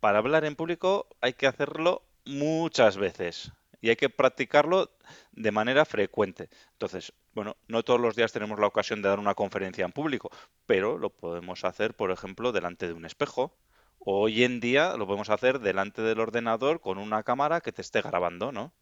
para 0.00 0.18
hablar 0.18 0.44
en 0.44 0.56
público 0.56 1.08
hay 1.20 1.34
que 1.34 1.46
hacerlo 1.46 2.02
muchas 2.24 2.96
veces 2.96 3.52
y 3.80 3.88
hay 3.88 3.96
que 3.96 4.10
practicarlo 4.10 4.90
de 5.32 5.52
manera 5.52 5.84
frecuente. 5.84 6.50
Entonces, 6.72 7.12
bueno, 7.32 7.56
no 7.68 7.82
todos 7.82 8.00
los 8.00 8.16
días 8.16 8.32
tenemos 8.32 8.58
la 8.58 8.66
ocasión 8.66 9.02
de 9.02 9.08
dar 9.08 9.18
una 9.18 9.34
conferencia 9.34 9.84
en 9.84 9.92
público, 9.92 10.30
pero 10.66 10.98
lo 10.98 11.10
podemos 11.10 11.64
hacer, 11.64 11.94
por 11.94 12.10
ejemplo, 12.10 12.52
delante 12.52 12.86
de 12.86 12.92
un 12.94 13.06
espejo. 13.06 13.56
hoy 13.98 14.44
en 14.44 14.60
día 14.60 14.96
lo 14.96 15.06
podemos 15.06 15.30
hacer 15.30 15.60
delante 15.60 16.02
del 16.02 16.20
ordenador 16.20 16.80
con 16.80 16.98
una 16.98 17.22
cámara 17.22 17.60
que 17.60 17.72
te 17.72 17.82
esté 17.82 18.02
grabando, 18.02 18.52
¿no? 18.52 18.72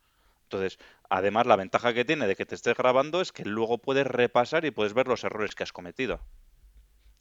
Entonces, 0.49 0.79
además, 1.11 1.47
la 1.47 1.57
ventaja 1.57 1.93
que 1.93 2.07
tiene 2.07 2.27
de 2.27 2.35
que 2.35 2.47
te 2.47 2.55
estés 2.55 2.75
grabando 2.75 3.21
es 3.21 3.33
que 3.33 3.45
luego 3.45 3.79
puedes 3.79 4.07
repasar 4.07 4.65
y 4.65 4.71
puedes 4.71 4.95
ver 4.95 5.07
los 5.07 5.23
errores 5.23 5.55
que 5.55 5.63
has 5.63 5.73
cometido. 5.73 6.21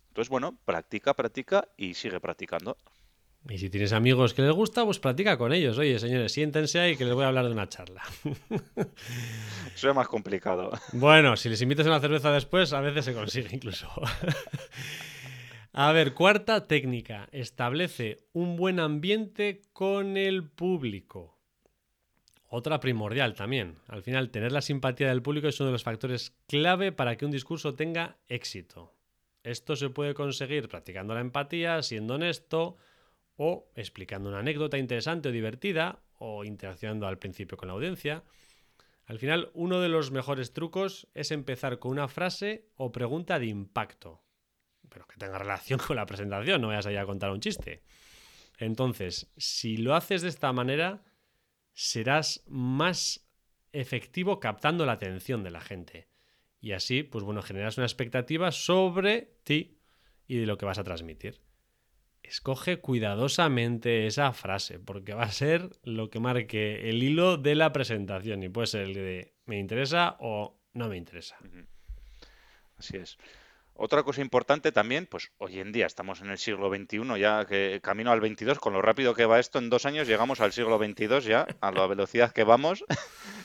Entonces, 0.08 0.30
bueno, 0.30 0.58
practica, 0.64 1.14
practica 1.14 1.68
y 1.76 1.94
sigue 1.94 2.22
practicando. 2.22 2.78
Y 3.50 3.58
si 3.58 3.70
tienes 3.70 3.92
amigos 3.92 4.34
que 4.34 4.42
les 4.42 4.52
gusta, 4.52 4.86
pues 4.86 5.00
practica 5.00 5.38
con 5.38 5.52
ellos. 5.52 5.78
Oye, 5.78 6.00
señores, 6.00 6.32
siéntense 6.32 6.80
ahí 6.80 6.96
que 6.96 7.04
les 7.04 7.14
voy 7.14 7.26
a 7.26 7.28
hablar 7.28 7.46
de 7.46 7.52
una 7.52 7.68
charla. 7.68 8.02
Eso 9.76 9.90
es 9.90 9.96
más 9.96 10.08
complicado. 10.08 10.72
Bueno, 10.94 11.36
si 11.36 11.50
les 11.50 11.62
invitas 11.62 11.86
a 11.86 11.90
una 11.90 12.00
cerveza 12.00 12.32
después, 12.32 12.72
a 12.74 12.82
veces 12.82 13.06
se 13.06 13.14
consigue 13.14 13.50
incluso. 13.56 13.90
a 15.74 15.92
ver, 15.92 16.14
cuarta 16.14 16.66
técnica. 16.66 17.28
Establece 17.32 18.20
un 18.32 18.56
buen 18.56 18.80
ambiente 18.80 19.62
con 19.74 20.18
el 20.18 20.50
público. 20.50 21.37
Otra 22.50 22.80
primordial 22.80 23.34
también. 23.36 23.80
Al 23.88 24.04
final, 24.04 24.30
tener 24.30 24.52
la 24.52 24.62
simpatía 24.62 25.10
del 25.10 25.22
público 25.22 25.48
es 25.48 25.60
uno 25.60 25.68
de 25.68 25.74
los 25.74 25.84
factores 25.84 26.34
clave 26.48 26.92
para 26.92 27.18
que 27.18 27.26
un 27.26 27.32
discurso 27.32 27.76
tenga 27.76 28.18
éxito. 28.30 28.94
Esto 29.44 29.76
se 29.76 29.90
puede 29.90 30.14
conseguir 30.14 30.70
practicando 30.70 31.14
la 31.14 31.22
empatía, 31.22 31.82
siendo 31.84 32.16
honesto 32.16 32.78
o 33.36 33.70
explicando 33.76 34.30
una 34.30 34.40
anécdota 34.40 34.78
interesante 34.78 35.30
o 35.30 35.32
divertida, 35.32 36.02
o 36.20 36.44
interaccionando 36.44 37.08
al 37.08 37.20
principio 37.20 37.58
con 37.58 37.68
la 37.68 37.74
audiencia. 37.74 38.24
Al 39.06 39.20
final, 39.20 39.52
uno 39.54 39.80
de 39.80 39.90
los 39.90 40.12
mejores 40.12 40.54
trucos 40.54 41.08
es 41.14 41.32
empezar 41.32 41.80
con 41.80 41.92
una 41.92 42.08
frase 42.08 42.70
o 42.76 42.92
pregunta 42.92 43.40
de 43.40 43.46
impacto, 43.46 44.24
pero 44.90 45.06
que 45.06 45.18
tenga 45.18 45.38
relación 45.38 45.80
con 45.86 45.96
la 45.96 46.06
presentación, 46.06 46.62
no 46.62 46.68
vayas 46.68 46.88
a 46.88 46.92
ir 46.92 46.98
a 46.98 47.06
contar 47.06 47.32
un 47.32 47.40
chiste. 47.40 47.84
Entonces, 48.58 49.32
si 49.38 49.78
lo 49.78 49.96
haces 49.96 50.24
de 50.24 50.30
esta 50.30 50.52
manera, 50.52 51.04
serás 51.80 52.44
más 52.48 53.30
efectivo 53.72 54.40
captando 54.40 54.86
la 54.86 54.94
atención 54.94 55.44
de 55.44 55.52
la 55.52 55.62
gente. 55.62 56.10
Y 56.60 56.72
así, 56.72 57.04
pues 57.04 57.24
bueno, 57.24 57.44
generas 57.44 57.78
una 57.78 57.86
expectativa 57.86 58.52
sobre 58.52 59.38
ti 59.44 59.78
y 60.28 60.38
de 60.38 60.48
lo 60.48 60.58
que 60.58 60.66
vas 60.66 60.80
a 60.80 60.84
transmitir 60.84 61.40
escoge 62.28 62.80
cuidadosamente 62.80 64.06
esa 64.06 64.34
frase, 64.34 64.80
porque 64.80 65.14
va 65.14 65.24
a 65.24 65.32
ser 65.32 65.70
lo 65.84 66.10
que 66.10 66.20
marque 66.20 66.90
el 66.90 67.02
hilo 67.02 67.38
de 67.38 67.56
la 67.56 67.72
presentación 67.72 68.44
y 68.44 68.50
puede 68.50 68.68
ser 68.68 68.82
el 68.82 68.94
de 68.94 69.34
me 69.46 69.60
interesa 69.60 70.18
o 70.20 70.60
no 70.74 70.90
me 70.90 70.98
interesa. 70.98 71.38
Así 72.78 72.98
es. 72.98 73.18
Otra 73.80 74.02
cosa 74.02 74.22
importante 74.22 74.72
también, 74.72 75.06
pues 75.06 75.32
hoy 75.38 75.60
en 75.60 75.72
día 75.72 75.86
estamos 75.86 76.22
en 76.22 76.32
el 76.32 76.40
siglo 76.40 76.74
XXI, 76.74 77.20
ya 77.20 77.46
que 77.46 77.80
camino 77.84 78.12
al 78.12 78.20
22, 78.20 78.58
con 78.58 78.74
lo 78.74 78.82
rápido 78.82 79.14
que 79.14 79.28
va 79.28 79.40
esto, 79.40 79.60
en 79.60 79.70
dos 79.70 79.86
años 79.86 80.08
llegamos 80.08 80.42
al 80.42 80.52
siglo 80.52 80.80
XXII 80.80 81.22
ya, 81.22 81.46
a 81.62 81.72
la 81.72 81.86
velocidad 81.86 82.32
que 82.32 82.44
vamos. 82.44 82.84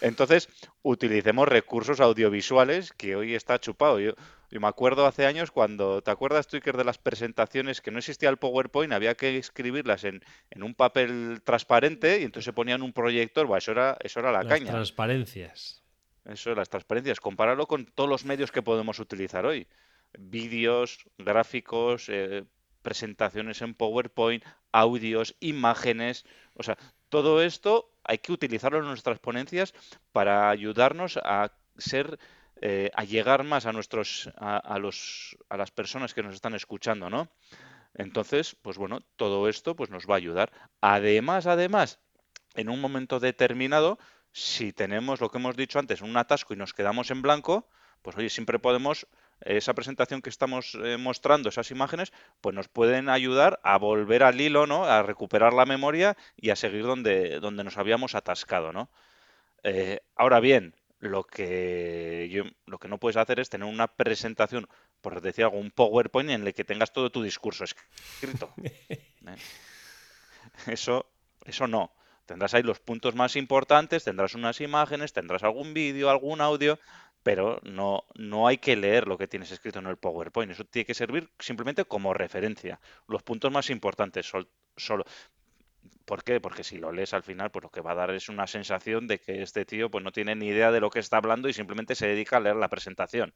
Entonces, 0.00 0.48
utilicemos 0.80 1.46
recursos 1.46 2.00
audiovisuales 2.00 2.92
que 2.94 3.14
hoy 3.14 3.34
está 3.34 3.60
chupado. 3.60 4.00
Yo, 4.00 4.14
me 4.50 4.66
acuerdo 4.66 5.06
hace 5.06 5.26
años 5.26 5.50
cuando, 5.50 6.00
¿te 6.00 6.10
acuerdas, 6.10 6.46
Twitter, 6.46 6.78
de 6.78 6.84
las 6.84 6.96
presentaciones 6.96 7.82
que 7.82 7.90
no 7.90 7.98
existía 7.98 8.30
el 8.30 8.38
PowerPoint, 8.38 8.94
había 8.94 9.14
que 9.14 9.36
escribirlas 9.36 10.04
en, 10.04 10.22
un 10.56 10.74
papel 10.74 11.42
transparente 11.44 12.20
y 12.20 12.24
entonces 12.24 12.46
se 12.46 12.54
ponían 12.54 12.80
un 12.80 12.94
proyector, 12.94 13.46
bueno, 13.46 13.58
eso 13.58 13.72
era, 13.72 13.98
eso 14.00 14.20
era 14.20 14.32
la 14.32 14.44
las 14.44 14.48
caña. 14.48 14.70
Transparencias. 14.70 15.82
Eso, 16.24 16.54
las 16.54 16.70
transparencias. 16.70 17.20
Compararlo 17.20 17.66
con 17.66 17.84
todos 17.84 18.08
los 18.08 18.24
medios 18.24 18.50
que 18.50 18.62
podemos 18.62 18.98
utilizar 18.98 19.44
hoy 19.44 19.66
vídeos, 20.18 21.04
gráficos, 21.18 22.08
eh, 22.08 22.44
presentaciones 22.82 23.62
en 23.62 23.74
PowerPoint, 23.74 24.44
audios, 24.72 25.36
imágenes. 25.40 26.24
O 26.54 26.62
sea, 26.62 26.76
todo 27.08 27.42
esto 27.42 27.90
hay 28.04 28.18
que 28.18 28.32
utilizarlo 28.32 28.78
en 28.78 28.86
nuestras 28.86 29.18
ponencias 29.18 29.74
para 30.12 30.50
ayudarnos 30.50 31.18
a 31.18 31.52
ser 31.78 32.18
eh, 32.64 32.90
a 32.94 33.04
llegar 33.04 33.42
más 33.42 33.66
a 33.66 33.72
nuestros 33.72 34.30
a, 34.36 34.78
los 34.78 35.36
a 35.48 35.56
las 35.56 35.72
personas 35.72 36.14
que 36.14 36.22
nos 36.22 36.34
están 36.34 36.54
escuchando, 36.54 37.10
¿no? 37.10 37.28
Entonces, 37.94 38.56
pues 38.62 38.78
bueno, 38.78 39.00
todo 39.16 39.48
esto 39.48 39.74
pues 39.74 39.90
nos 39.90 40.06
va 40.06 40.14
a 40.14 40.18
ayudar. 40.18 40.52
Además, 40.80 41.46
además, 41.46 41.98
en 42.54 42.68
un 42.68 42.80
momento 42.80 43.20
determinado, 43.20 43.98
si 44.32 44.72
tenemos 44.72 45.20
lo 45.20 45.28
que 45.30 45.38
hemos 45.38 45.56
dicho 45.56 45.78
antes, 45.78 46.02
un 46.02 46.16
atasco 46.16 46.54
y 46.54 46.56
nos 46.56 46.72
quedamos 46.72 47.10
en 47.10 47.22
blanco, 47.22 47.68
pues 48.00 48.16
oye, 48.16 48.30
siempre 48.30 48.58
podemos 48.58 49.06
esa 49.44 49.74
presentación 49.74 50.22
que 50.22 50.30
estamos 50.30 50.76
eh, 50.82 50.96
mostrando, 50.96 51.48
esas 51.48 51.70
imágenes, 51.70 52.12
pues 52.40 52.54
nos 52.54 52.68
pueden 52.68 53.08
ayudar 53.08 53.60
a 53.62 53.78
volver 53.78 54.22
al 54.22 54.40
hilo, 54.40 54.66
¿no? 54.66 54.84
A 54.84 55.02
recuperar 55.02 55.52
la 55.52 55.66
memoria 55.66 56.16
y 56.36 56.50
a 56.50 56.56
seguir 56.56 56.84
donde, 56.84 57.40
donde 57.40 57.64
nos 57.64 57.78
habíamos 57.78 58.14
atascado, 58.14 58.72
¿no? 58.72 58.90
Eh, 59.62 60.00
ahora 60.16 60.40
bien, 60.40 60.74
lo 60.98 61.24
que 61.24 62.28
yo, 62.30 62.44
lo 62.66 62.78
que 62.78 62.88
no 62.88 62.98
puedes 62.98 63.16
hacer 63.16 63.40
es 63.40 63.50
tener 63.50 63.66
una 63.66 63.88
presentación, 63.88 64.68
por 65.00 65.20
decir 65.20 65.44
algo, 65.44 65.58
un 65.58 65.70
PowerPoint 65.70 66.30
en 66.30 66.46
el 66.46 66.54
que 66.54 66.64
tengas 66.64 66.92
todo 66.92 67.10
tu 67.10 67.22
discurso 67.22 67.64
escrito. 67.64 68.52
¿eh? 68.62 69.12
Eso, 70.66 71.10
eso 71.44 71.66
no. 71.66 71.92
Tendrás 72.26 72.54
ahí 72.54 72.62
los 72.62 72.78
puntos 72.78 73.14
más 73.14 73.34
importantes, 73.36 74.04
tendrás 74.04 74.34
unas 74.34 74.60
imágenes, 74.60 75.12
tendrás 75.12 75.42
algún 75.42 75.74
vídeo, 75.74 76.08
algún 76.08 76.40
audio, 76.40 76.78
pero 77.22 77.60
no, 77.62 78.04
no 78.14 78.48
hay 78.48 78.58
que 78.58 78.76
leer 78.76 79.06
lo 79.06 79.16
que 79.16 79.28
tienes 79.28 79.50
escrito 79.52 79.78
en 79.78 79.86
el 79.86 79.96
PowerPoint. 79.96 80.52
Eso 80.52 80.64
tiene 80.64 80.86
que 80.86 80.94
servir 80.94 81.30
simplemente 81.38 81.84
como 81.84 82.14
referencia. 82.14 82.80
Los 83.06 83.22
puntos 83.22 83.52
más 83.52 83.70
importantes 83.70 84.26
son 84.26 84.48
solo. 84.76 85.04
¿Por 86.04 86.24
qué? 86.24 86.40
Porque 86.40 86.64
si 86.64 86.78
lo 86.78 86.92
lees 86.92 87.14
al 87.14 87.22
final, 87.22 87.50
pues 87.50 87.62
lo 87.62 87.70
que 87.70 87.80
va 87.80 87.92
a 87.92 87.94
dar 87.94 88.10
es 88.10 88.28
una 88.28 88.46
sensación 88.46 89.06
de 89.06 89.20
que 89.20 89.42
este 89.42 89.64
tío 89.64 89.90
pues 89.90 90.02
no 90.02 90.10
tiene 90.10 90.34
ni 90.34 90.48
idea 90.48 90.72
de 90.72 90.80
lo 90.80 90.90
que 90.90 90.98
está 90.98 91.18
hablando 91.18 91.48
y 91.48 91.52
simplemente 91.52 91.94
se 91.94 92.08
dedica 92.08 92.36
a 92.36 92.40
leer 92.40 92.56
la 92.56 92.68
presentación. 92.68 93.32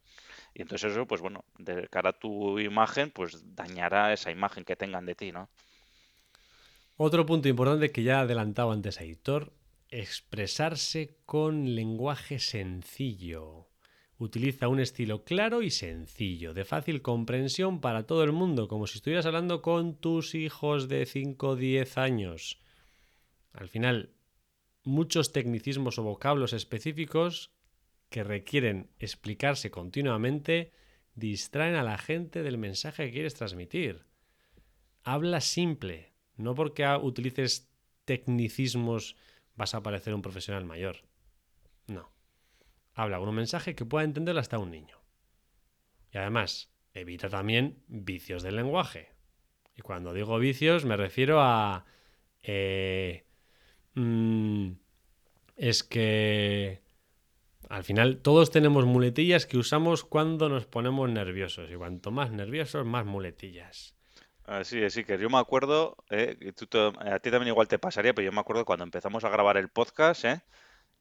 Y 0.52 0.62
entonces 0.62 0.92
eso, 0.92 1.06
pues 1.06 1.20
bueno, 1.20 1.44
de 1.58 1.88
cara 1.88 2.10
a 2.10 2.18
tu 2.18 2.58
imagen, 2.58 3.10
pues 3.12 3.54
dañará 3.54 4.12
esa 4.12 4.30
imagen 4.30 4.64
que 4.64 4.76
tengan 4.76 5.06
de 5.06 5.14
ti, 5.14 5.32
¿no? 5.32 5.48
Otro 6.96 7.24
punto 7.24 7.48
importante 7.48 7.92
que 7.92 8.02
ya 8.02 8.20
adelantaba 8.20 8.72
antes 8.72 9.00
Editor, 9.00 9.52
expresarse 9.90 11.18
con 11.24 11.74
lenguaje 11.74 12.38
sencillo. 12.38 13.68
Utiliza 14.18 14.68
un 14.68 14.80
estilo 14.80 15.24
claro 15.24 15.60
y 15.60 15.70
sencillo, 15.70 16.54
de 16.54 16.64
fácil 16.64 17.02
comprensión 17.02 17.80
para 17.80 18.06
todo 18.06 18.24
el 18.24 18.32
mundo, 18.32 18.66
como 18.66 18.86
si 18.86 18.96
estuvieras 18.98 19.26
hablando 19.26 19.60
con 19.60 19.94
tus 19.94 20.34
hijos 20.34 20.88
de 20.88 21.04
5 21.04 21.48
o 21.48 21.56
10 21.56 21.98
años. 21.98 22.58
Al 23.52 23.68
final, 23.68 24.14
muchos 24.84 25.32
tecnicismos 25.32 25.98
o 25.98 26.02
vocablos 26.02 26.54
específicos 26.54 27.52
que 28.08 28.24
requieren 28.24 28.88
explicarse 28.98 29.70
continuamente 29.70 30.72
distraen 31.14 31.74
a 31.74 31.82
la 31.82 31.98
gente 31.98 32.42
del 32.42 32.56
mensaje 32.56 33.06
que 33.06 33.12
quieres 33.12 33.34
transmitir. 33.34 34.06
Habla 35.02 35.40
simple, 35.40 36.12
no 36.36 36.54
porque 36.54 36.86
utilices 37.02 37.68
tecnicismos 38.04 39.16
vas 39.56 39.74
a 39.74 39.82
parecer 39.82 40.14
un 40.14 40.22
profesional 40.22 40.64
mayor. 40.64 41.05
Habla 42.96 43.18
con 43.18 43.28
un 43.28 43.34
mensaje 43.34 43.74
que 43.74 43.84
pueda 43.84 44.04
entender 44.04 44.36
hasta 44.38 44.58
un 44.58 44.70
niño. 44.70 44.98
Y 46.12 46.18
además, 46.18 46.70
evita 46.94 47.28
también 47.28 47.82
vicios 47.88 48.42
del 48.42 48.56
lenguaje. 48.56 49.12
Y 49.76 49.82
cuando 49.82 50.14
digo 50.14 50.38
vicios 50.38 50.86
me 50.86 50.96
refiero 50.96 51.40
a... 51.40 51.84
Eh, 52.42 53.26
mm, 53.94 54.70
es 55.56 55.82
que 55.84 56.80
al 57.68 57.84
final 57.84 58.22
todos 58.22 58.50
tenemos 58.50 58.86
muletillas 58.86 59.44
que 59.44 59.58
usamos 59.58 60.02
cuando 60.02 60.48
nos 60.48 60.64
ponemos 60.64 61.10
nerviosos. 61.10 61.70
Y 61.70 61.74
cuanto 61.74 62.10
más 62.10 62.30
nerviosos, 62.30 62.86
más 62.86 63.04
muletillas. 63.04 63.94
Así 64.44 64.80
es, 64.82 64.94
sí, 64.94 65.04
que 65.04 65.18
yo 65.18 65.28
me 65.28 65.38
acuerdo, 65.38 65.96
eh, 66.08 66.38
a 67.00 67.18
ti 67.18 67.30
también 67.30 67.48
igual 67.48 67.68
te 67.68 67.78
pasaría, 67.78 68.14
pero 68.14 68.24
yo 68.24 68.32
me 68.32 68.40
acuerdo 68.40 68.64
cuando 68.64 68.84
empezamos 68.84 69.24
a 69.24 69.28
grabar 69.28 69.58
el 69.58 69.68
podcast, 69.68 70.24
¿eh? 70.24 70.40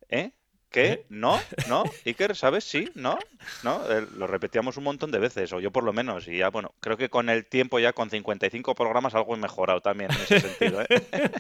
¿Eh? 0.10 0.32
¿Qué? 0.76 0.92
¿Eh? 0.92 1.06
¿No? 1.08 1.40
¿No? 1.70 1.86
Iker, 2.06 2.36
¿sabes? 2.36 2.66
Sí, 2.66 2.90
¿no? 2.96 3.18
¿No? 3.64 3.90
Eh, 3.90 4.06
lo 4.18 4.28
repetíamos 4.28 4.76
un 4.76 4.84
montón 4.84 5.10
de 5.10 5.20
veces, 5.20 5.54
o 5.54 5.62
yo 5.62 5.72
por 5.72 5.86
lo 5.86 5.94
menos, 5.94 6.28
y 6.28 6.40
ya, 6.40 6.50
bueno, 6.50 6.74
creo 6.82 6.98
que 6.98 7.10
con 7.10 7.30
el 7.30 7.46
tiempo 7.46 7.80
ya 7.80 7.94
con 7.94 8.10
55 8.10 8.76
programas 8.76 9.16
algo 9.16 9.36
he 9.36 9.40
mejorado 9.40 9.80
también 9.80 10.12
en 10.12 10.18
ese 10.18 10.42
sentido, 10.42 10.82
¿eh? 10.82 10.88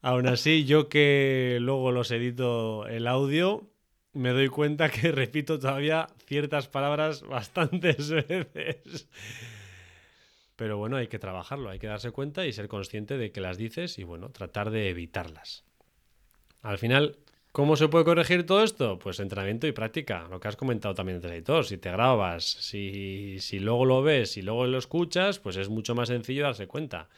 Aún 0.00 0.26
así, 0.26 0.64
yo 0.64 0.88
que 0.88 1.58
luego 1.60 1.92
los 1.92 2.10
edito 2.10 2.86
el 2.86 3.08
audio, 3.08 3.68
me 4.14 4.30
doy 4.30 4.48
cuenta 4.48 4.88
que 4.88 5.12
repito 5.12 5.58
todavía 5.58 6.06
ciertas 6.24 6.66
palabras 6.66 7.24
bastantes 7.24 8.08
veces. 8.28 9.06
Pero 10.56 10.78
bueno, 10.78 10.96
hay 10.96 11.08
que 11.08 11.18
trabajarlo, 11.18 11.68
hay 11.68 11.78
que 11.78 11.88
darse 11.88 12.10
cuenta 12.10 12.46
y 12.46 12.54
ser 12.54 12.68
consciente 12.68 13.18
de 13.18 13.32
que 13.32 13.42
las 13.42 13.58
dices 13.58 13.98
y 13.98 14.04
bueno, 14.04 14.30
tratar 14.30 14.70
de 14.70 14.88
evitarlas. 14.88 15.64
Al 16.62 16.78
final, 16.78 17.18
¿Cómo 17.54 17.76
se 17.76 17.86
puede 17.86 18.04
corregir 18.04 18.44
todo 18.46 18.64
esto? 18.64 18.98
Pues 18.98 19.20
entrenamiento 19.20 19.68
y 19.68 19.70
práctica, 19.70 20.26
lo 20.28 20.40
que 20.40 20.48
has 20.48 20.56
comentado 20.56 20.92
también 20.92 21.18
antes, 21.18 21.30
editor. 21.30 21.64
Si 21.64 21.78
te 21.78 21.88
grabas, 21.88 22.42
si, 22.42 23.36
si 23.38 23.60
luego 23.60 23.84
lo 23.84 24.02
ves 24.02 24.36
y 24.36 24.42
luego 24.42 24.66
lo 24.66 24.76
escuchas, 24.76 25.38
pues 25.38 25.54
es 25.56 25.68
mucho 25.68 25.94
más 25.94 26.08
sencillo 26.08 26.42
darse 26.42 26.66
cuenta. 26.66 27.08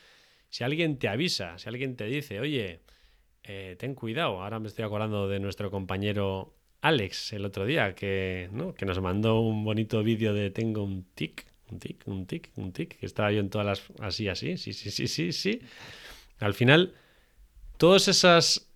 Si 0.50 0.62
alguien 0.62 0.98
te 0.98 1.08
avisa, 1.08 1.56
si 1.56 1.70
alguien 1.70 1.96
te 1.96 2.04
dice, 2.04 2.38
oye, 2.38 2.80
eh, 3.44 3.76
ten 3.78 3.94
cuidado, 3.94 4.42
ahora 4.42 4.60
me 4.60 4.68
estoy 4.68 4.84
acordando 4.84 5.26
de 5.26 5.40
nuestro 5.40 5.70
compañero 5.70 6.54
Alex 6.82 7.32
el 7.32 7.46
otro 7.46 7.64
día, 7.64 7.94
que, 7.94 8.50
¿no? 8.52 8.74
que 8.74 8.84
nos 8.84 9.00
mandó 9.00 9.40
un 9.40 9.64
bonito 9.64 10.02
vídeo 10.02 10.34
de 10.34 10.50
tengo 10.50 10.84
un 10.84 11.06
tic, 11.14 11.46
un 11.70 11.78
tic, 11.78 12.02
un 12.04 12.26
tic, 12.26 12.50
un 12.56 12.72
tic, 12.74 12.98
que 12.98 13.06
estaba 13.06 13.32
yo 13.32 13.40
en 13.40 13.48
todas 13.48 13.66
las... 13.66 13.82
así, 14.00 14.28
así, 14.28 14.58
sí, 14.58 14.74
sí, 14.74 14.90
sí, 14.90 15.08
sí, 15.08 15.32
sí. 15.32 15.62
Al 16.40 16.52
final, 16.52 16.92
todas 17.78 18.08
esas 18.08 18.66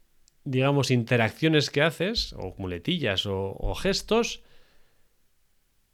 digamos, 0.44 0.90
interacciones 0.90 1.70
que 1.70 1.82
haces, 1.82 2.32
o 2.34 2.54
muletillas 2.58 3.26
o, 3.26 3.74
gestos, 3.74 4.42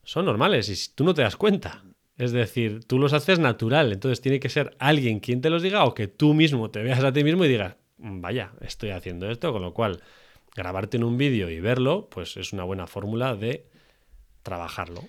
son 0.03 0.25
normales 0.25 0.69
y 0.69 0.95
tú 0.95 1.05
no 1.05 1.15
te 1.15 1.23
das 1.23 1.37
cuenta. 1.37 1.85
Es 2.17 2.33
decir, 2.33 2.85
tú 2.85 2.99
los 2.99 3.13
haces 3.13 3.39
natural, 3.39 3.93
entonces 3.93 4.21
tiene 4.21 4.41
que 4.41 4.49
ser 4.49 4.75
alguien 4.79 5.21
quien 5.21 5.41
te 5.41 5.51
los 5.51 5.63
diga 5.63 5.85
o 5.85 5.95
que 5.95 6.09
tú 6.09 6.33
mismo 6.33 6.71
te 6.71 6.83
veas 6.83 7.03
a 7.05 7.13
ti 7.13 7.25
mismo 7.25 7.45
y 7.45 7.49
digas, 7.49 7.77
mm, 7.99 8.21
vaya, 8.21 8.53
estoy 8.61 8.91
haciendo 8.91 9.31
esto, 9.31 9.53
con 9.53 9.63
lo 9.63 9.75
cual 9.75 10.03
grabarte 10.55 10.97
en 10.97 11.05
un 11.05 11.19
vídeo 11.19 11.51
y 11.51 11.61
verlo, 11.61 12.09
pues 12.09 12.37
es 12.39 12.53
una 12.53 12.65
buena 12.65 12.87
fórmula 12.87 13.37
de 13.37 13.67
trabajarlo. 14.43 15.03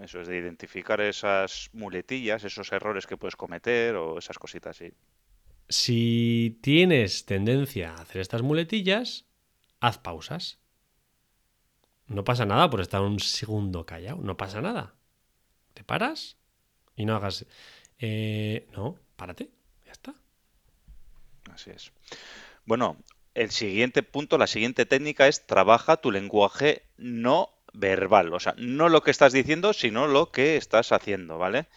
Eso 0.00 0.20
es 0.20 0.28
de 0.28 0.38
identificar 0.38 1.00
esas 1.02 1.68
muletillas, 1.74 2.44
esos 2.44 2.72
errores 2.72 3.06
que 3.06 3.18
puedes 3.18 3.36
cometer 3.36 3.96
o 3.96 4.18
esas 4.18 4.38
cositas, 4.38 4.78
sí. 4.78 4.92
Si 5.70 6.58
tienes 6.60 7.24
tendencia 7.24 7.92
a 7.92 8.02
hacer 8.02 8.20
estas 8.20 8.42
muletillas, 8.42 9.26
haz 9.80 9.98
pausas. 9.98 10.58
No 12.06 12.24
pasa 12.24 12.44
nada 12.44 12.68
por 12.68 12.80
estar 12.80 13.00
un 13.00 13.20
segundo 13.20 13.86
callado, 13.86 14.18
no 14.20 14.36
pasa 14.36 14.60
nada. 14.60 14.94
Te 15.74 15.84
paras 15.84 16.36
y 16.96 17.04
no 17.04 17.14
hagas... 17.14 17.46
eh, 18.00 18.68
no, 18.76 18.98
párate, 19.14 19.48
ya 19.86 19.92
está. 19.92 20.14
Así 21.52 21.70
es. 21.70 21.92
Bueno, 22.64 22.96
el 23.34 23.52
siguiente 23.52 24.02
punto, 24.02 24.38
la 24.38 24.48
siguiente 24.48 24.86
técnica 24.86 25.28
es 25.28 25.46
trabaja 25.46 25.98
tu 25.98 26.10
lenguaje 26.10 26.82
no 26.96 27.50
verbal. 27.72 28.34
O 28.34 28.40
sea, 28.40 28.54
no 28.58 28.88
lo 28.88 29.02
que 29.02 29.12
estás 29.12 29.32
diciendo, 29.32 29.72
sino 29.72 30.08
lo 30.08 30.32
que 30.32 30.56
estás 30.56 30.90
haciendo, 30.90 31.38
¿vale? 31.38 31.68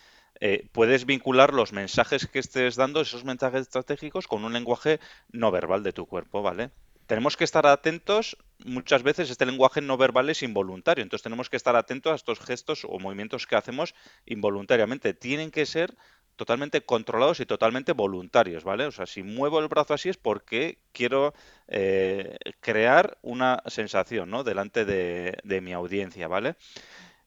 Eh, 0.45 0.67
puedes 0.73 1.05
vincular 1.05 1.53
los 1.53 1.71
mensajes 1.71 2.27
que 2.27 2.39
estés 2.39 2.75
dando, 2.75 2.99
esos 2.99 3.23
mensajes 3.23 3.61
estratégicos, 3.61 4.27
con 4.27 4.43
un 4.43 4.51
lenguaje 4.51 4.99
no 5.31 5.51
verbal 5.51 5.83
de 5.83 5.93
tu 5.93 6.05
cuerpo, 6.05 6.41
¿vale? 6.41 6.71
Tenemos 7.07 7.37
que 7.37 7.45
estar 7.45 7.65
atentos, 7.65 8.35
muchas 8.65 9.03
veces 9.03 9.29
este 9.29 9.45
lenguaje 9.45 9.79
no 9.79 9.95
verbal 9.95 10.29
es 10.29 10.43
involuntario, 10.43 11.01
entonces 11.01 11.23
tenemos 11.23 11.49
que 11.49 11.55
estar 11.55 11.77
atentos 11.77 12.11
a 12.11 12.15
estos 12.15 12.41
gestos 12.41 12.83
o 12.83 12.99
movimientos 12.99 13.47
que 13.47 13.55
hacemos 13.55 13.95
involuntariamente. 14.25 15.13
Tienen 15.13 15.49
que 15.49 15.65
ser 15.65 15.95
totalmente 16.35 16.81
controlados 16.81 17.39
y 17.39 17.45
totalmente 17.45 17.93
voluntarios, 17.93 18.65
¿vale? 18.65 18.85
O 18.85 18.91
sea, 18.91 19.05
si 19.05 19.23
muevo 19.23 19.61
el 19.61 19.69
brazo 19.69 19.93
así 19.93 20.09
es 20.09 20.17
porque 20.17 20.79
quiero 20.91 21.33
eh, 21.69 22.35
crear 22.59 23.17
una 23.21 23.63
sensación, 23.67 24.29
¿no? 24.29 24.43
Delante 24.43 24.83
de, 24.83 25.37
de 25.45 25.61
mi 25.61 25.71
audiencia, 25.71 26.27
¿vale? 26.27 26.57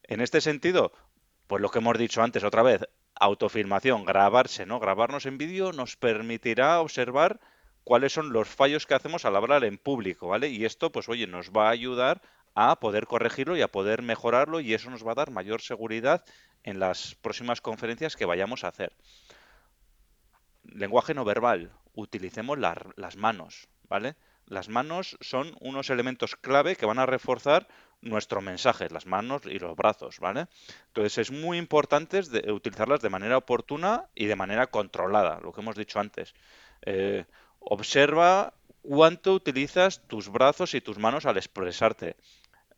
En 0.02 0.20
este 0.20 0.42
sentido, 0.42 0.92
pues 1.46 1.62
lo 1.62 1.70
que 1.70 1.79
hemos 1.79 1.96
dicho 1.96 2.22
antes 2.22 2.44
otra 2.44 2.62
vez, 2.62 2.83
autofilmación, 3.18 4.05
grabarse, 4.05 4.66
¿no? 4.66 4.81
Grabarnos 4.81 5.26
en 5.26 5.38
vídeo 5.38 5.72
nos 5.72 5.96
permitirá 5.96 6.81
observar 6.81 7.40
cuáles 7.85 8.12
son 8.12 8.33
los 8.33 8.48
fallos 8.48 8.87
que 8.87 8.94
hacemos 8.94 9.24
al 9.24 9.37
hablar 9.37 9.64
en 9.64 9.79
público, 9.79 10.29
¿vale? 10.29 10.48
Y 10.48 10.64
esto, 10.64 10.90
pues 10.90 11.09
oye, 11.09 11.26
nos 11.26 11.50
va 11.50 11.68
a 11.68 11.72
ayudar 11.72 12.20
a 12.55 12.81
poder 12.81 13.07
corregirlo 13.07 13.57
y 13.57 13.62
a 13.62 13.68
poder 13.68 14.02
mejorarlo 14.02 14.61
y 14.61 14.74
eso 14.74 14.90
nos 14.90 15.07
va 15.07 15.12
a 15.12 15.16
dar 15.16 15.31
mayor 15.31 15.61
seguridad 15.61 16.24
en 16.64 16.81
las 16.81 17.14
próximas 17.16 17.61
conferencias 17.61 18.16
que 18.16 18.24
vayamos 18.24 18.64
a 18.64 18.68
hacer. 18.68 18.92
Lenguaje 20.64 21.14
no 21.14 21.24
verbal, 21.24 21.70
utilicemos 21.94 22.59
las, 22.59 22.79
las 22.96 23.16
manos, 23.16 23.68
¿vale? 23.88 24.16
Las 24.46 24.68
manos 24.68 25.16
son 25.20 25.57
unos 25.61 25.90
elementos 25.90 26.37
clave 26.37 26.76
que 26.76 26.87
van 26.87 26.98
a 26.98 27.07
reforzar 27.07 27.68
nuestro 28.00 28.40
mensaje, 28.40 28.88
las 28.90 29.06
manos 29.06 29.42
y 29.46 29.59
los 29.59 29.74
brazos, 29.76 30.18
¿vale? 30.20 30.46
Entonces 30.88 31.18
es 31.18 31.30
muy 31.30 31.59
importante 31.59 32.20
utilizarlas 32.52 33.00
de 33.00 33.11
manera 33.11 33.37
oportuna 33.38 34.04
y 34.14 34.26
de 34.26 34.37
manera 34.37 34.68
controlada, 34.68 35.40
lo 35.40 35.52
que 35.52 35.61
hemos 35.61 35.76
dicho 35.76 35.98
antes. 36.00 36.35
Eh, 36.82 37.24
observa 37.61 38.54
cuánto 38.82 39.35
utilizas 39.35 40.06
tus 40.06 40.28
brazos 40.28 40.74
y 40.74 40.80
tus 40.80 40.98
manos 40.98 41.26
al 41.26 41.37
expresarte. 41.37 42.16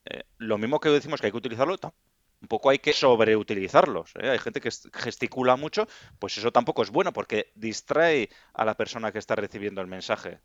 Eh, 0.07 0.25
lo 0.39 0.59
mismo 0.59 0.81
que 0.81 0.89
decimos 0.91 1.21
que 1.21 1.27
hay 1.27 1.33
que 1.33 1.39
utilizarlo, 1.39 1.79
tampoco 1.79 2.71
hay 2.71 2.79
que 2.79 2.93
sobreutilizarlos. 2.93 4.13
¿eh? 4.21 4.31
Hay 4.31 4.39
gente 4.39 4.61
que 4.61 4.69
est- 4.69 4.87
gesticula 4.95 5.57
mucho, 5.57 5.87
pues 6.19 6.39
eso 6.39 6.53
tampoco 6.53 6.83
es 6.83 6.91
bueno 6.91 7.13
porque 7.13 7.53
distrae 7.55 8.31
a 8.55 8.65
la 8.65 8.75
persona 8.77 9.13
que 9.13 9.19
está 9.19 9.37
recibiendo 9.37 9.81
el 9.81 9.87
mensaje. 9.89 10.41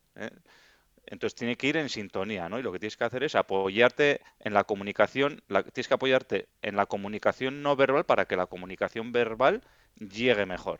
Entonces 1.05 1.35
tiene 1.35 1.57
que 1.57 1.67
ir 1.67 1.77
en 1.77 1.89
sintonía, 1.89 2.49
¿no? 2.49 2.59
Y 2.59 2.63
lo 2.63 2.71
que 2.71 2.79
tienes 2.79 2.97
que 2.97 3.03
hacer 3.03 3.23
es 3.23 3.35
apoyarte 3.35 4.21
en 4.39 4.53
la 4.53 4.63
comunicación, 4.63 5.43
tienes 5.73 5.87
que 5.87 5.93
apoyarte 5.93 6.47
en 6.61 6.75
la 6.75 6.85
comunicación 6.85 7.61
no 7.61 7.75
verbal 7.75 8.05
para 8.05 8.25
que 8.25 8.37
la 8.37 8.47
comunicación 8.47 9.11
verbal 9.11 9.61
llegue 9.97 10.45
mejor. 10.45 10.79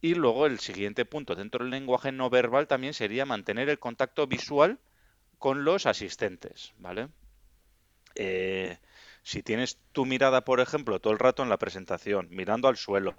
Y 0.00 0.14
luego 0.14 0.46
el 0.46 0.60
siguiente 0.60 1.04
punto 1.04 1.34
dentro 1.34 1.64
del 1.64 1.70
lenguaje 1.70 2.12
no 2.12 2.28
verbal 2.28 2.66
también 2.66 2.92
sería 2.92 3.24
mantener 3.24 3.68
el 3.68 3.78
contacto 3.78 4.26
visual 4.26 4.78
con 5.38 5.64
los 5.64 5.86
asistentes, 5.86 6.74
¿vale? 6.78 7.08
Eh, 8.14 8.78
si 9.26 9.42
tienes 9.42 9.80
tu 9.92 10.06
mirada, 10.06 10.44
por 10.44 10.60
ejemplo, 10.60 11.00
todo 11.00 11.12
el 11.12 11.18
rato 11.18 11.42
en 11.42 11.48
la 11.48 11.58
presentación, 11.58 12.28
mirando 12.30 12.68
al 12.68 12.76
suelo, 12.76 13.14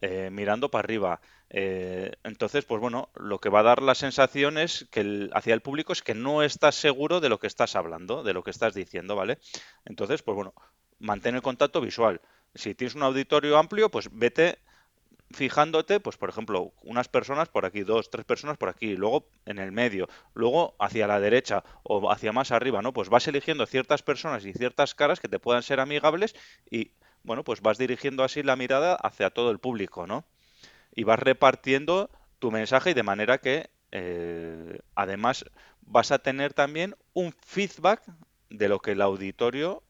eh, 0.00 0.28
mirando 0.32 0.70
para 0.70 0.80
arriba, 0.84 1.20
eh, 1.50 2.12
entonces, 2.24 2.64
pues 2.64 2.80
bueno, 2.80 3.10
lo 3.14 3.38
que 3.38 3.48
va 3.48 3.60
a 3.60 3.62
dar 3.62 3.80
la 3.82 3.94
sensación 3.94 4.58
es 4.58 4.88
que 4.90 5.00
el- 5.00 5.30
hacia 5.34 5.54
el 5.54 5.60
público 5.62 5.92
es 5.92 6.02
que 6.02 6.14
no 6.14 6.42
estás 6.42 6.74
seguro 6.74 7.20
de 7.20 7.28
lo 7.28 7.38
que 7.38 7.46
estás 7.46 7.76
hablando, 7.76 8.22
de 8.24 8.32
lo 8.34 8.42
que 8.42 8.50
estás 8.50 8.74
diciendo, 8.74 9.14
¿vale? 9.14 9.38
Entonces, 9.84 10.22
pues 10.22 10.34
bueno, 10.34 10.52
mantén 10.98 11.34
el 11.36 11.42
contacto 11.42 11.80
visual. 11.80 12.20
Si 12.54 12.74
tienes 12.74 12.94
un 12.96 13.02
auditorio 13.04 13.56
amplio, 13.58 13.90
pues 13.90 14.08
vete 14.12 14.58
fijándote, 15.32 16.00
pues 16.00 16.16
por 16.16 16.28
ejemplo, 16.28 16.72
unas 16.82 17.08
personas 17.08 17.48
por 17.48 17.64
aquí, 17.64 17.82
dos, 17.82 18.10
tres 18.10 18.24
personas 18.24 18.56
por 18.56 18.68
aquí, 18.68 18.96
luego 18.96 19.28
en 19.46 19.58
el 19.58 19.72
medio, 19.72 20.08
luego 20.34 20.74
hacia 20.78 21.06
la 21.06 21.20
derecha 21.20 21.64
o 21.82 22.10
hacia 22.10 22.32
más 22.32 22.52
arriba, 22.52 22.82
¿no? 22.82 22.92
Pues 22.92 23.08
vas 23.08 23.26
eligiendo 23.28 23.66
ciertas 23.66 24.02
personas 24.02 24.44
y 24.44 24.52
ciertas 24.52 24.94
caras 24.94 25.20
que 25.20 25.28
te 25.28 25.38
puedan 25.38 25.62
ser 25.62 25.80
amigables 25.80 26.34
y, 26.70 26.92
bueno, 27.22 27.44
pues 27.44 27.60
vas 27.60 27.78
dirigiendo 27.78 28.24
así 28.24 28.42
la 28.42 28.56
mirada 28.56 28.94
hacia 28.94 29.30
todo 29.30 29.50
el 29.50 29.58
público, 29.58 30.06
¿no? 30.06 30.24
Y 30.94 31.04
vas 31.04 31.18
repartiendo 31.18 32.10
tu 32.38 32.50
mensaje 32.50 32.90
y 32.90 32.94
de 32.94 33.02
manera 33.02 33.38
que 33.38 33.70
eh, 33.92 34.80
además 34.94 35.44
vas 35.82 36.10
a 36.12 36.18
tener 36.18 36.54
también 36.54 36.96
un 37.12 37.32
feedback 37.32 38.02
de 38.50 38.68
lo 38.68 38.80
que 38.80 38.92
el 38.92 39.02
auditorio 39.02 39.82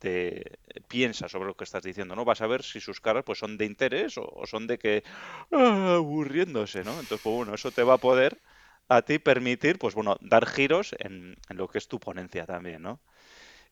te 0.00 0.58
piensa 0.88 1.28
sobre 1.28 1.46
lo 1.46 1.54
que 1.54 1.64
estás 1.64 1.84
diciendo, 1.84 2.16
¿no? 2.16 2.24
Vas 2.24 2.40
a 2.40 2.48
ver 2.48 2.64
si 2.64 2.80
sus 2.80 3.00
caras 3.00 3.24
pues 3.24 3.38
son 3.38 3.56
de 3.58 3.66
interés 3.66 4.18
o, 4.18 4.42
son 4.46 4.66
de 4.66 4.78
que 4.78 5.04
ah, 5.52 5.94
aburriéndose, 5.96 6.82
¿no? 6.84 6.92
Entonces, 6.92 7.20
pues 7.22 7.36
bueno, 7.36 7.54
eso 7.54 7.70
te 7.70 7.84
va 7.84 7.94
a 7.94 7.98
poder 7.98 8.40
a 8.88 9.02
ti 9.02 9.18
permitir, 9.20 9.78
pues 9.78 9.94
bueno, 9.94 10.16
dar 10.20 10.46
giros 10.46 10.96
en, 10.98 11.36
en 11.48 11.56
lo 11.56 11.68
que 11.68 11.78
es 11.78 11.88
tu 11.88 12.00
ponencia 12.00 12.46
también, 12.46 12.82
¿no? 12.82 13.00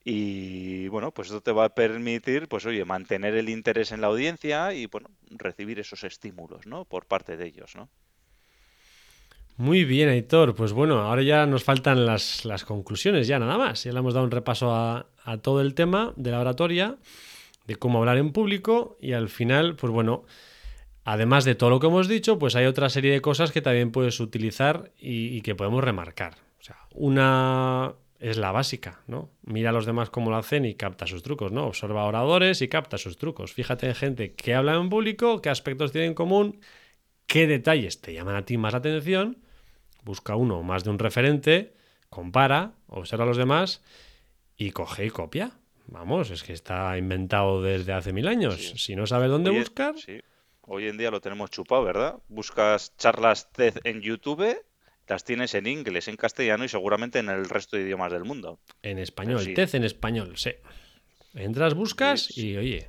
Y 0.05 0.89
bueno, 0.89 1.13
pues 1.13 1.29
eso 1.29 1.41
te 1.43 1.53
va 1.53 1.67
a 1.67 1.75
permitir, 1.75 2.49
pues 2.49 2.67
oye, 2.67 2.85
mantener 2.85 3.35
el 3.35 3.49
interés 3.49 3.93
en 3.93 4.01
la 4.01 4.09
audiencia 4.09 4.73
y 4.75 4.87
bueno, 4.87 5.11
recibir 5.31 5.79
esos 5.81 6.05
estímulos, 6.05 6.67
¿no? 6.67 6.85
Por 6.85 7.07
parte 7.07 7.37
de 7.37 7.47
ellos, 7.47 7.75
¿no? 7.77 7.91
Muy 9.59 9.85
bien, 9.85 10.09
Aitor. 10.09 10.55
Pues 10.55 10.73
bueno, 10.73 11.01
ahora 11.01 11.23
ya 11.23 11.45
nos 11.45 11.65
faltan 11.65 12.07
las, 12.07 12.45
las 12.45 12.65
conclusiones, 12.65 13.27
ya 13.27 13.41
nada 13.41 13.59
más. 13.59 13.83
Ya 13.83 13.93
le 13.93 13.99
hemos 13.99 14.15
dado 14.15 14.25
un 14.25 14.31
repaso 14.31 14.73
a, 14.73 15.07
todo 15.43 15.61
el 15.61 15.75
tema 15.75 16.13
de 16.15 16.31
la 16.31 16.39
oratoria, 16.41 16.97
de 17.67 17.75
cómo 17.75 17.99
hablar 17.99 18.19
en 18.19 18.33
público 18.33 18.97
y 19.01 19.15
al 19.15 19.29
final, 19.29 19.75
pues 19.75 19.93
bueno, 19.93 20.25
además 21.05 21.45
de 21.45 21.57
todo 21.57 21.71
lo 21.71 21.81
que 21.81 21.89
hemos 21.89 22.07
dicho, 22.07 22.39
pues 22.39 22.55
hay 22.55 22.67
otra 22.67 22.89
serie 22.89 23.11
de 23.11 23.21
cosas 23.21 23.51
que 23.51 23.61
también 23.61 23.91
puedes 23.91 24.21
utilizar 24.21 24.93
y, 24.97 25.37
y 25.37 25.41
que 25.43 25.57
podemos 25.57 25.83
remarcar. 25.83 26.37
O 26.61 26.63
sea, 26.63 26.77
una 26.95 27.95
es 28.21 28.37
la 28.37 28.53
básica, 28.53 29.01
¿no? 29.09 29.29
Mira 29.43 29.71
a 29.71 29.73
los 29.73 29.87
demás 29.87 30.09
cómo 30.09 30.31
lo 30.31 30.37
hacen 30.37 30.67
y 30.67 30.77
capta 30.77 31.09
sus 31.09 31.25
trucos, 31.25 31.51
¿no? 31.51 31.67
Observa 31.67 32.05
oradores 32.05 32.63
y 32.63 32.69
capta 32.69 32.97
sus 32.97 33.19
trucos. 33.19 33.55
Fíjate 33.55 33.89
en 33.89 33.97
gente 33.97 34.35
que 34.35 34.55
habla 34.55 34.77
en 34.77 34.89
público, 34.89 35.43
qué 35.43 35.51
aspectos 35.51 35.91
tienen 35.91 36.11
en 36.11 36.15
común, 36.15 36.61
qué 37.27 37.49
detalles 37.49 38.01
te 38.01 38.15
llaman 38.15 38.37
a 38.37 38.45
ti 38.45 38.57
más 38.57 38.73
la 38.73 38.79
atención. 38.79 39.48
Busca 40.05 40.37
uno 40.37 40.59
o 40.59 40.63
más 40.63 40.85
de 40.85 40.91
un 40.91 40.99
referente, 40.99 41.75
compara, 42.09 42.73
observa 42.87 43.25
a 43.25 43.27
los 43.27 43.37
demás 43.37 43.83
y 44.57 44.71
coge 44.71 45.07
y 45.07 45.11
copia. 45.11 45.53
Vamos, 45.87 46.31
es 46.31 46.43
que 46.43 46.53
está 46.53 46.97
inventado 46.99 47.63
desde 47.63 47.93
hace 47.93 48.13
mil 48.13 48.29
años. 48.29 48.57
Sí. 48.57 48.79
Si 48.79 48.97
no 48.97 49.07
sabes 49.07 49.31
dónde 49.31 49.51
buscar, 49.51 49.97
sí. 49.97 50.21
Hoy 50.63 50.87
en 50.87 50.99
día 50.99 51.11
lo 51.11 51.21
tenemos 51.23 51.51
chupado, 51.51 51.83
¿verdad? 51.83 52.19
Buscas 52.29 52.95
charlas 52.99 53.51
TED 53.53 53.79
en 53.85 54.03
YouTube, 54.03 54.55
las 55.07 55.25
tienes 55.25 55.55
en 55.55 55.67
inglés, 55.67 56.09
en 56.09 56.17
castellano 56.17 56.65
y 56.65 56.69
seguramente 56.69 57.19
en 57.21 57.31
el 57.31 57.49
resto 57.49 57.77
de 57.79 57.85
idiomas 57.85 58.13
del 58.13 58.25
mundo. 58.25 58.61
en 58.83 58.99
español, 58.99 59.41
sí. 59.41 59.55
TED 59.55 59.75
en 59.77 59.85
español, 59.85 60.37
sí. 60.37 60.51
Entras, 61.35 61.73
buscas 61.73 62.37
y 62.37 62.57
oye, 62.59 62.89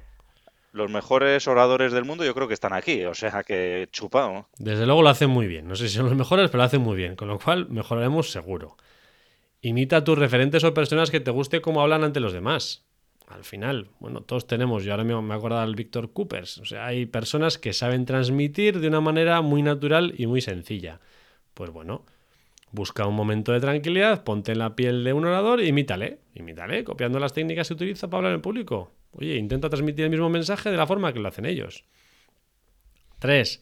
Los 0.71 0.91
mejores 0.91 1.47
oradores 1.47 1.91
del 1.91 2.05
mundo 2.05 2.23
yo 2.23 2.35
creo 2.35 2.47
que 2.47 2.53
están 2.53 2.73
aquí, 2.73 3.03
o 3.05 3.13
sea 3.13 3.43
que 3.43 3.87
chupado. 3.91 4.47
Desde 4.57 4.85
luego 4.85 5.01
lo 5.01 5.09
hacen 5.09 5.29
muy 5.29 5.47
bien. 5.47 5.67
No 5.67 5.75
sé 5.75 5.89
si 5.89 5.95
son 5.95 6.05
los 6.05 6.15
mejores, 6.15 6.49
pero 6.49 6.59
lo 6.59 6.63
hacen 6.65 6.81
muy 6.81 6.95
bien. 6.95 7.15
Con 7.15 7.27
lo 7.27 7.39
cual 7.39 7.67
mejoraremos 7.69 8.31
seguro. 8.31 8.77
Imita 9.61 9.97
a 9.97 10.03
tus 10.03 10.17
referentes 10.17 10.63
o 10.63 10.73
personas 10.73 11.11
que 11.11 11.19
te 11.19 11.31
guste 11.31 11.61
cómo 11.61 11.81
hablan 11.81 12.03
ante 12.03 12.19
los 12.19 12.33
demás. 12.33 12.85
Al 13.27 13.43
final, 13.43 13.89
bueno, 13.99 14.21
todos 14.21 14.47
tenemos, 14.47 14.83
yo 14.83 14.91
ahora 14.91 15.03
mismo 15.03 15.21
me 15.21 15.35
acuerdo 15.35 15.61
del 15.61 15.75
Víctor 15.75 16.13
Coopers. 16.13 16.57
O 16.59 16.65
sea, 16.65 16.87
hay 16.87 17.05
personas 17.05 17.57
que 17.57 17.73
saben 17.73 18.05
transmitir 18.05 18.79
de 18.79 18.87
una 18.87 19.01
manera 19.01 19.41
muy 19.41 19.61
natural 19.61 20.13
y 20.17 20.25
muy 20.27 20.41
sencilla. 20.41 20.99
Pues 21.53 21.69
bueno, 21.69 22.05
busca 22.71 23.05
un 23.05 23.15
momento 23.15 23.51
de 23.51 23.59
tranquilidad, 23.59 24.23
ponte 24.23 24.51
en 24.51 24.59
la 24.59 24.75
piel 24.75 25.03
de 25.03 25.13
un 25.13 25.25
orador 25.25 25.61
imítale. 25.61 26.19
Imítale, 26.35 26.83
copiando 26.83 27.19
las 27.19 27.33
técnicas 27.33 27.67
que 27.67 27.73
utiliza 27.73 28.09
para 28.09 28.19
hablar 28.19 28.33
en 28.33 28.41
público. 28.41 28.93
Oye, 29.11 29.35
intenta 29.35 29.69
transmitir 29.69 30.05
el 30.05 30.11
mismo 30.11 30.29
mensaje 30.29 30.69
de 30.69 30.77
la 30.77 30.87
forma 30.87 31.13
que 31.13 31.19
lo 31.19 31.27
hacen 31.27 31.45
ellos. 31.45 31.85
Tres, 33.17 33.61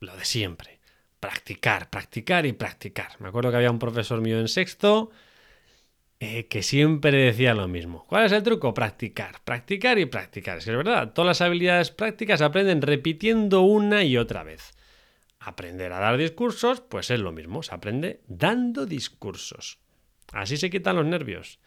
lo 0.00 0.16
de 0.16 0.24
siempre. 0.24 0.80
Practicar, 1.18 1.90
practicar 1.90 2.46
y 2.46 2.52
practicar. 2.52 3.20
Me 3.20 3.28
acuerdo 3.28 3.50
que 3.50 3.56
había 3.56 3.70
un 3.70 3.78
profesor 3.78 4.20
mío 4.20 4.38
en 4.38 4.48
sexto 4.48 5.10
eh, 6.24 6.46
que 6.46 6.62
siempre 6.62 7.16
decía 7.16 7.54
lo 7.54 7.66
mismo. 7.66 8.04
¿Cuál 8.06 8.26
es 8.26 8.32
el 8.32 8.42
truco? 8.42 8.74
Practicar, 8.74 9.42
practicar 9.44 9.98
y 9.98 10.06
practicar. 10.06 10.58
Es 10.58 10.64
que 10.64 10.70
es 10.70 10.76
verdad, 10.76 11.12
todas 11.12 11.26
las 11.26 11.40
habilidades 11.40 11.90
prácticas 11.90 12.42
aprenden 12.42 12.82
repitiendo 12.82 13.62
una 13.62 14.04
y 14.04 14.16
otra 14.16 14.44
vez. 14.44 14.72
Aprender 15.44 15.92
a 15.92 16.00
dar 16.00 16.16
discursos, 16.16 16.80
pues 16.80 17.10
es 17.10 17.20
lo 17.20 17.32
mismo, 17.32 17.62
se 17.62 17.74
aprende 17.74 18.20
dando 18.28 18.86
discursos. 18.86 19.78
Así 20.32 20.56
se 20.56 20.70
quitan 20.70 20.96
los 20.96 21.06
nervios. 21.06 21.58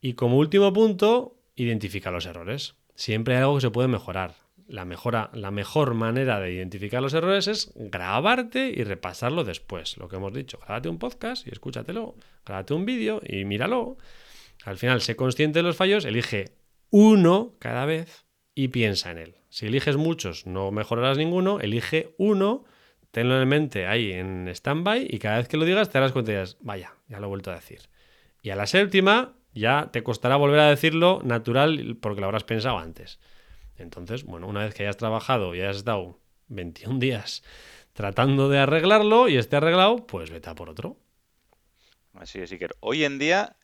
Y 0.00 0.14
como 0.14 0.38
último 0.38 0.72
punto, 0.72 1.38
identifica 1.56 2.10
los 2.10 2.26
errores. 2.26 2.74
Siempre 2.94 3.34
hay 3.34 3.40
algo 3.40 3.56
que 3.56 3.62
se 3.62 3.70
puede 3.70 3.88
mejorar. 3.88 4.34
La, 4.66 4.84
mejora, 4.84 5.30
la 5.34 5.50
mejor 5.50 5.94
manera 5.94 6.40
de 6.40 6.52
identificar 6.52 7.02
los 7.02 7.14
errores 7.14 7.48
es 7.48 7.72
grabarte 7.74 8.72
y 8.74 8.82
repasarlo 8.84 9.44
después. 9.44 9.98
Lo 9.98 10.08
que 10.08 10.16
hemos 10.16 10.32
dicho, 10.32 10.58
grábate 10.58 10.88
un 10.88 10.98
podcast 10.98 11.46
y 11.46 11.50
escúchatelo, 11.50 12.14
grábate 12.46 12.74
un 12.74 12.86
vídeo 12.86 13.20
y 13.26 13.44
míralo. 13.44 13.98
Al 14.64 14.78
final, 14.78 15.00
sé 15.00 15.16
consciente 15.16 15.58
de 15.58 15.64
los 15.64 15.76
fallos, 15.76 16.04
elige 16.04 16.56
uno 16.90 17.56
cada 17.58 17.84
vez 17.84 18.24
y 18.54 18.68
piensa 18.68 19.10
en 19.10 19.18
él. 19.18 19.34
Si 19.48 19.66
eliges 19.66 19.96
muchos, 19.96 20.46
no 20.46 20.70
mejorarás 20.70 21.18
ninguno, 21.18 21.60
elige 21.60 22.14
uno, 22.18 22.64
tenlo 23.14 23.40
en 23.40 23.48
mente 23.48 23.86
ahí 23.86 24.12
en 24.12 24.48
stand-by 24.48 25.06
y 25.08 25.20
cada 25.20 25.38
vez 25.38 25.46
que 25.46 25.56
lo 25.56 25.64
digas 25.64 25.88
te 25.88 25.98
darás 25.98 26.10
cuenta 26.10 26.32
y 26.32 26.34
dirás, 26.34 26.56
vaya, 26.60 26.94
ya 27.06 27.20
lo 27.20 27.26
he 27.26 27.28
vuelto 27.28 27.52
a 27.52 27.54
decir. 27.54 27.82
Y 28.42 28.50
a 28.50 28.56
la 28.56 28.66
séptima 28.66 29.34
ya 29.54 29.90
te 29.92 30.02
costará 30.02 30.34
volver 30.34 30.58
a 30.58 30.68
decirlo 30.68 31.20
natural 31.22 31.96
porque 32.00 32.20
lo 32.20 32.26
habrás 32.26 32.42
pensado 32.42 32.76
antes. 32.76 33.20
Entonces, 33.78 34.24
bueno, 34.24 34.48
una 34.48 34.64
vez 34.64 34.74
que 34.74 34.82
hayas 34.82 34.96
trabajado 34.96 35.54
y 35.54 35.60
hayas 35.60 35.76
estado 35.76 36.18
21 36.48 36.98
días 36.98 37.44
tratando 37.92 38.48
de 38.48 38.58
arreglarlo 38.58 39.28
y 39.28 39.36
esté 39.36 39.56
arreglado, 39.56 40.04
pues 40.06 40.30
vete 40.30 40.50
a 40.50 40.56
por 40.56 40.68
otro. 40.68 40.96
Así 42.14 42.40
es, 42.40 42.52
Hoy 42.80 43.04
en 43.04 43.20
día, 43.20 43.56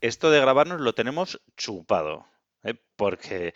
esto 0.00 0.30
de 0.30 0.40
grabarnos 0.40 0.80
lo 0.80 0.94
tenemos 0.94 1.42
chupado, 1.56 2.26
¿eh? 2.62 2.74
porque 2.94 3.52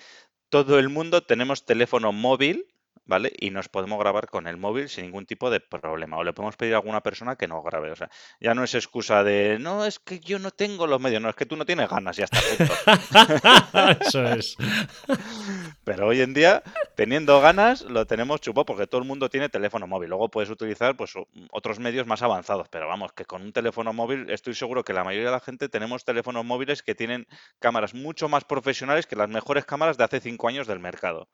todo 0.48 0.80
el 0.80 0.88
mundo 0.88 1.22
tenemos 1.22 1.64
teléfono 1.64 2.12
móvil 2.12 2.66
¿vale? 3.04 3.32
Y 3.38 3.50
nos 3.50 3.68
podemos 3.68 3.98
grabar 3.98 4.28
con 4.28 4.46
el 4.46 4.56
móvil 4.56 4.88
sin 4.88 5.04
ningún 5.04 5.26
tipo 5.26 5.50
de 5.50 5.60
problema. 5.60 6.18
O 6.18 6.24
le 6.24 6.32
podemos 6.32 6.56
pedir 6.56 6.74
a 6.74 6.76
alguna 6.78 7.02
persona 7.02 7.36
que 7.36 7.48
nos 7.48 7.64
grabe. 7.64 7.90
O 7.90 7.96
sea, 7.96 8.10
ya 8.40 8.54
no 8.54 8.64
es 8.64 8.74
excusa 8.74 9.24
de, 9.24 9.58
no, 9.58 9.84
es 9.84 9.98
que 9.98 10.20
yo 10.20 10.38
no 10.38 10.50
tengo 10.50 10.86
los 10.86 11.00
medios, 11.00 11.20
no, 11.20 11.28
es 11.28 11.34
que 11.34 11.46
tú 11.46 11.56
no 11.56 11.66
tienes 11.66 11.88
ganas, 11.88 12.16
ya 12.16 12.24
está. 12.24 12.38
Eso 14.00 14.24
es. 14.24 14.56
Pero 15.84 16.08
hoy 16.08 16.20
en 16.20 16.34
día, 16.34 16.62
teniendo 16.96 17.40
ganas, 17.40 17.82
lo 17.82 18.06
tenemos 18.06 18.40
chupado 18.40 18.66
porque 18.66 18.86
todo 18.86 19.00
el 19.00 19.06
mundo 19.06 19.28
tiene 19.28 19.48
teléfono 19.48 19.86
móvil. 19.86 20.10
Luego 20.10 20.28
puedes 20.28 20.50
utilizar 20.50 20.96
pues, 20.96 21.14
otros 21.50 21.78
medios 21.78 22.06
más 22.06 22.22
avanzados. 22.22 22.68
Pero 22.68 22.88
vamos, 22.88 23.12
que 23.12 23.24
con 23.24 23.42
un 23.42 23.52
teléfono 23.52 23.92
móvil 23.92 24.30
estoy 24.30 24.54
seguro 24.54 24.84
que 24.84 24.92
la 24.92 25.04
mayoría 25.04 25.28
de 25.28 25.34
la 25.34 25.40
gente 25.40 25.68
tenemos 25.68 26.04
teléfonos 26.04 26.44
móviles 26.44 26.82
que 26.82 26.94
tienen 26.94 27.26
cámaras 27.58 27.94
mucho 27.94 28.28
más 28.28 28.44
profesionales 28.44 29.06
que 29.06 29.16
las 29.16 29.28
mejores 29.28 29.64
cámaras 29.64 29.96
de 29.96 30.04
hace 30.04 30.20
cinco 30.20 30.48
años 30.48 30.66
del 30.66 30.80
mercado. 30.80 31.28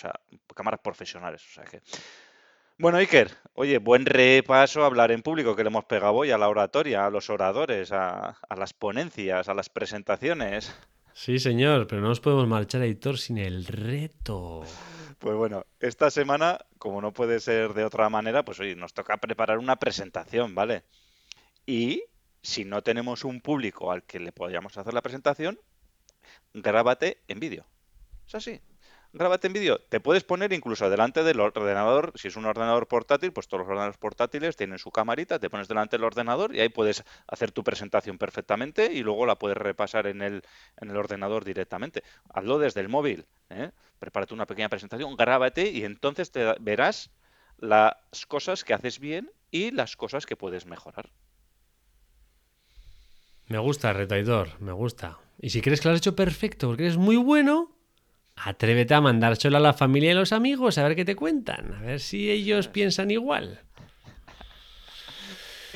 O 0.00 0.02
sea, 0.02 0.18
cámaras 0.54 0.80
profesionales. 0.80 1.44
O 1.46 1.52
sea 1.52 1.64
que. 1.64 1.82
Bueno, 2.78 2.96
Iker, 2.96 3.30
oye, 3.52 3.76
buen 3.76 4.06
repaso 4.06 4.82
a 4.82 4.86
hablar 4.86 5.12
en 5.12 5.20
público 5.20 5.54
que 5.54 5.62
le 5.62 5.68
hemos 5.68 5.84
pegado 5.84 6.14
hoy 6.14 6.30
a 6.30 6.38
la 6.38 6.48
oratoria, 6.48 7.04
a 7.04 7.10
los 7.10 7.28
oradores, 7.28 7.92
a, 7.92 8.38
las 8.56 8.72
ponencias, 8.72 9.50
a 9.50 9.54
las 9.54 9.68
presentaciones. 9.68 10.74
Sí, 11.12 11.38
señor, 11.38 11.86
pero 11.86 12.00
no 12.00 12.08
nos 12.08 12.20
podemos 12.20 12.48
marchar, 12.48 12.80
editor, 12.80 13.18
sin 13.18 13.36
el 13.36 13.66
reto. 13.66 14.62
Pues 15.18 15.36
bueno, 15.36 15.66
esta 15.78 16.10
semana, 16.10 16.58
como 16.78 17.02
no 17.02 17.12
puede 17.12 17.40
ser 17.40 17.74
de 17.74 17.84
otra 17.84 18.08
manera, 18.08 18.46
pues 18.46 18.58
oye, 18.60 18.74
nos 18.74 18.94
toca 18.94 19.18
preparar 19.18 19.58
una 19.58 19.76
presentación, 19.76 20.54
¿vale? 20.54 20.84
Y 21.66 22.04
si 22.40 22.64
no 22.64 22.80
tenemos 22.80 23.24
un 23.26 23.42
público 23.42 23.92
al 23.92 24.04
que 24.04 24.20
le 24.20 24.32
podríamos 24.32 24.78
hacer 24.78 24.94
la 24.94 25.02
presentación, 25.02 25.60
grábate 26.54 27.18
en 27.28 27.40
vídeo. 27.40 27.66
Es 28.26 28.36
así 28.36 28.62
grábate 29.12 29.46
en 29.46 29.52
vídeo. 29.52 29.80
Te 29.88 30.00
puedes 30.00 30.24
poner 30.24 30.52
incluso 30.52 30.88
delante 30.90 31.22
del 31.22 31.40
ordenador, 31.40 32.12
si 32.14 32.28
es 32.28 32.36
un 32.36 32.44
ordenador 32.44 32.88
portátil, 32.88 33.32
pues 33.32 33.48
todos 33.48 33.60
los 33.60 33.68
ordenadores 33.68 33.98
portátiles 33.98 34.56
tienen 34.56 34.78
su 34.78 34.90
camarita, 34.90 35.38
te 35.38 35.50
pones 35.50 35.68
delante 35.68 35.96
del 35.96 36.04
ordenador 36.04 36.54
y 36.54 36.60
ahí 36.60 36.68
puedes 36.68 37.04
hacer 37.26 37.52
tu 37.52 37.64
presentación 37.64 38.18
perfectamente 38.18 38.92
y 38.92 39.02
luego 39.02 39.26
la 39.26 39.36
puedes 39.36 39.56
repasar 39.56 40.06
en 40.06 40.22
el, 40.22 40.42
en 40.76 40.90
el 40.90 40.96
ordenador 40.96 41.44
directamente. 41.44 42.02
Hazlo 42.32 42.58
desde 42.58 42.80
el 42.80 42.88
móvil, 42.88 43.26
¿eh? 43.50 43.70
prepárate 43.98 44.34
una 44.34 44.46
pequeña 44.46 44.68
presentación, 44.68 45.16
grábate 45.16 45.70
y 45.70 45.84
entonces 45.84 46.30
te 46.30 46.54
verás 46.60 47.10
las 47.58 48.26
cosas 48.26 48.64
que 48.64 48.74
haces 48.74 48.98
bien 48.98 49.30
y 49.50 49.70
las 49.70 49.96
cosas 49.96 50.26
que 50.26 50.36
puedes 50.36 50.66
mejorar. 50.66 51.10
Me 53.46 53.58
gusta, 53.58 53.92
retaidor, 53.92 54.60
me 54.60 54.72
gusta. 54.72 55.18
Y 55.40 55.50
si 55.50 55.60
crees 55.60 55.80
que 55.80 55.88
lo 55.88 55.94
has 55.94 56.00
hecho 56.00 56.14
perfecto 56.14 56.68
porque 56.68 56.84
eres 56.84 56.96
muy 56.96 57.16
bueno, 57.16 57.79
Atrévete 58.44 58.94
a 58.94 59.00
mandárselo 59.00 59.56
a 59.56 59.60
la 59.60 59.72
familia 59.72 60.08
y 60.08 60.12
a 60.12 60.18
los 60.20 60.32
amigos 60.32 60.78
a 60.78 60.84
ver 60.84 60.96
qué 60.96 61.04
te 61.04 61.16
cuentan, 61.16 61.74
a 61.74 61.80
ver 61.82 62.00
si 62.00 62.30
ellos 62.30 62.68
piensan 62.68 63.10
igual. 63.10 63.60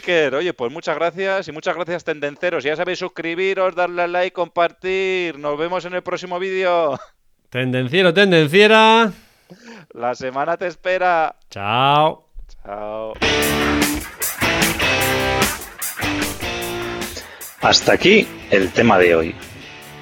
Oye, 0.07 0.53
pues 0.53 0.71
muchas 0.71 0.97
gracias 0.97 1.49
y 1.49 1.53
muchas 1.53 1.75
gracias 1.75 2.05
tendenceros. 2.05 2.62
Ya 2.62 2.77
sabéis 2.77 2.99
suscribiros, 2.99 3.75
darle 3.75 4.03
a 4.03 4.07
like, 4.07 4.33
compartir. 4.33 5.39
Nos 5.39 5.59
vemos 5.59 5.85
en 5.87 5.95
el 5.95 6.03
próximo 6.03 6.39
vídeo. 6.39 6.99
Tendenciero, 7.49 8.12
tendenciera. 8.12 9.12
La 9.95 10.15
semana 10.15 10.59
te 10.59 10.67
espera. 10.67 11.37
Chao. 11.49 12.29
Chao. 12.65 13.15
Hasta 17.62 17.93
aquí 17.95 18.29
el 18.51 18.71
tema 18.73 18.99
de 18.99 19.15
hoy. 19.15 19.35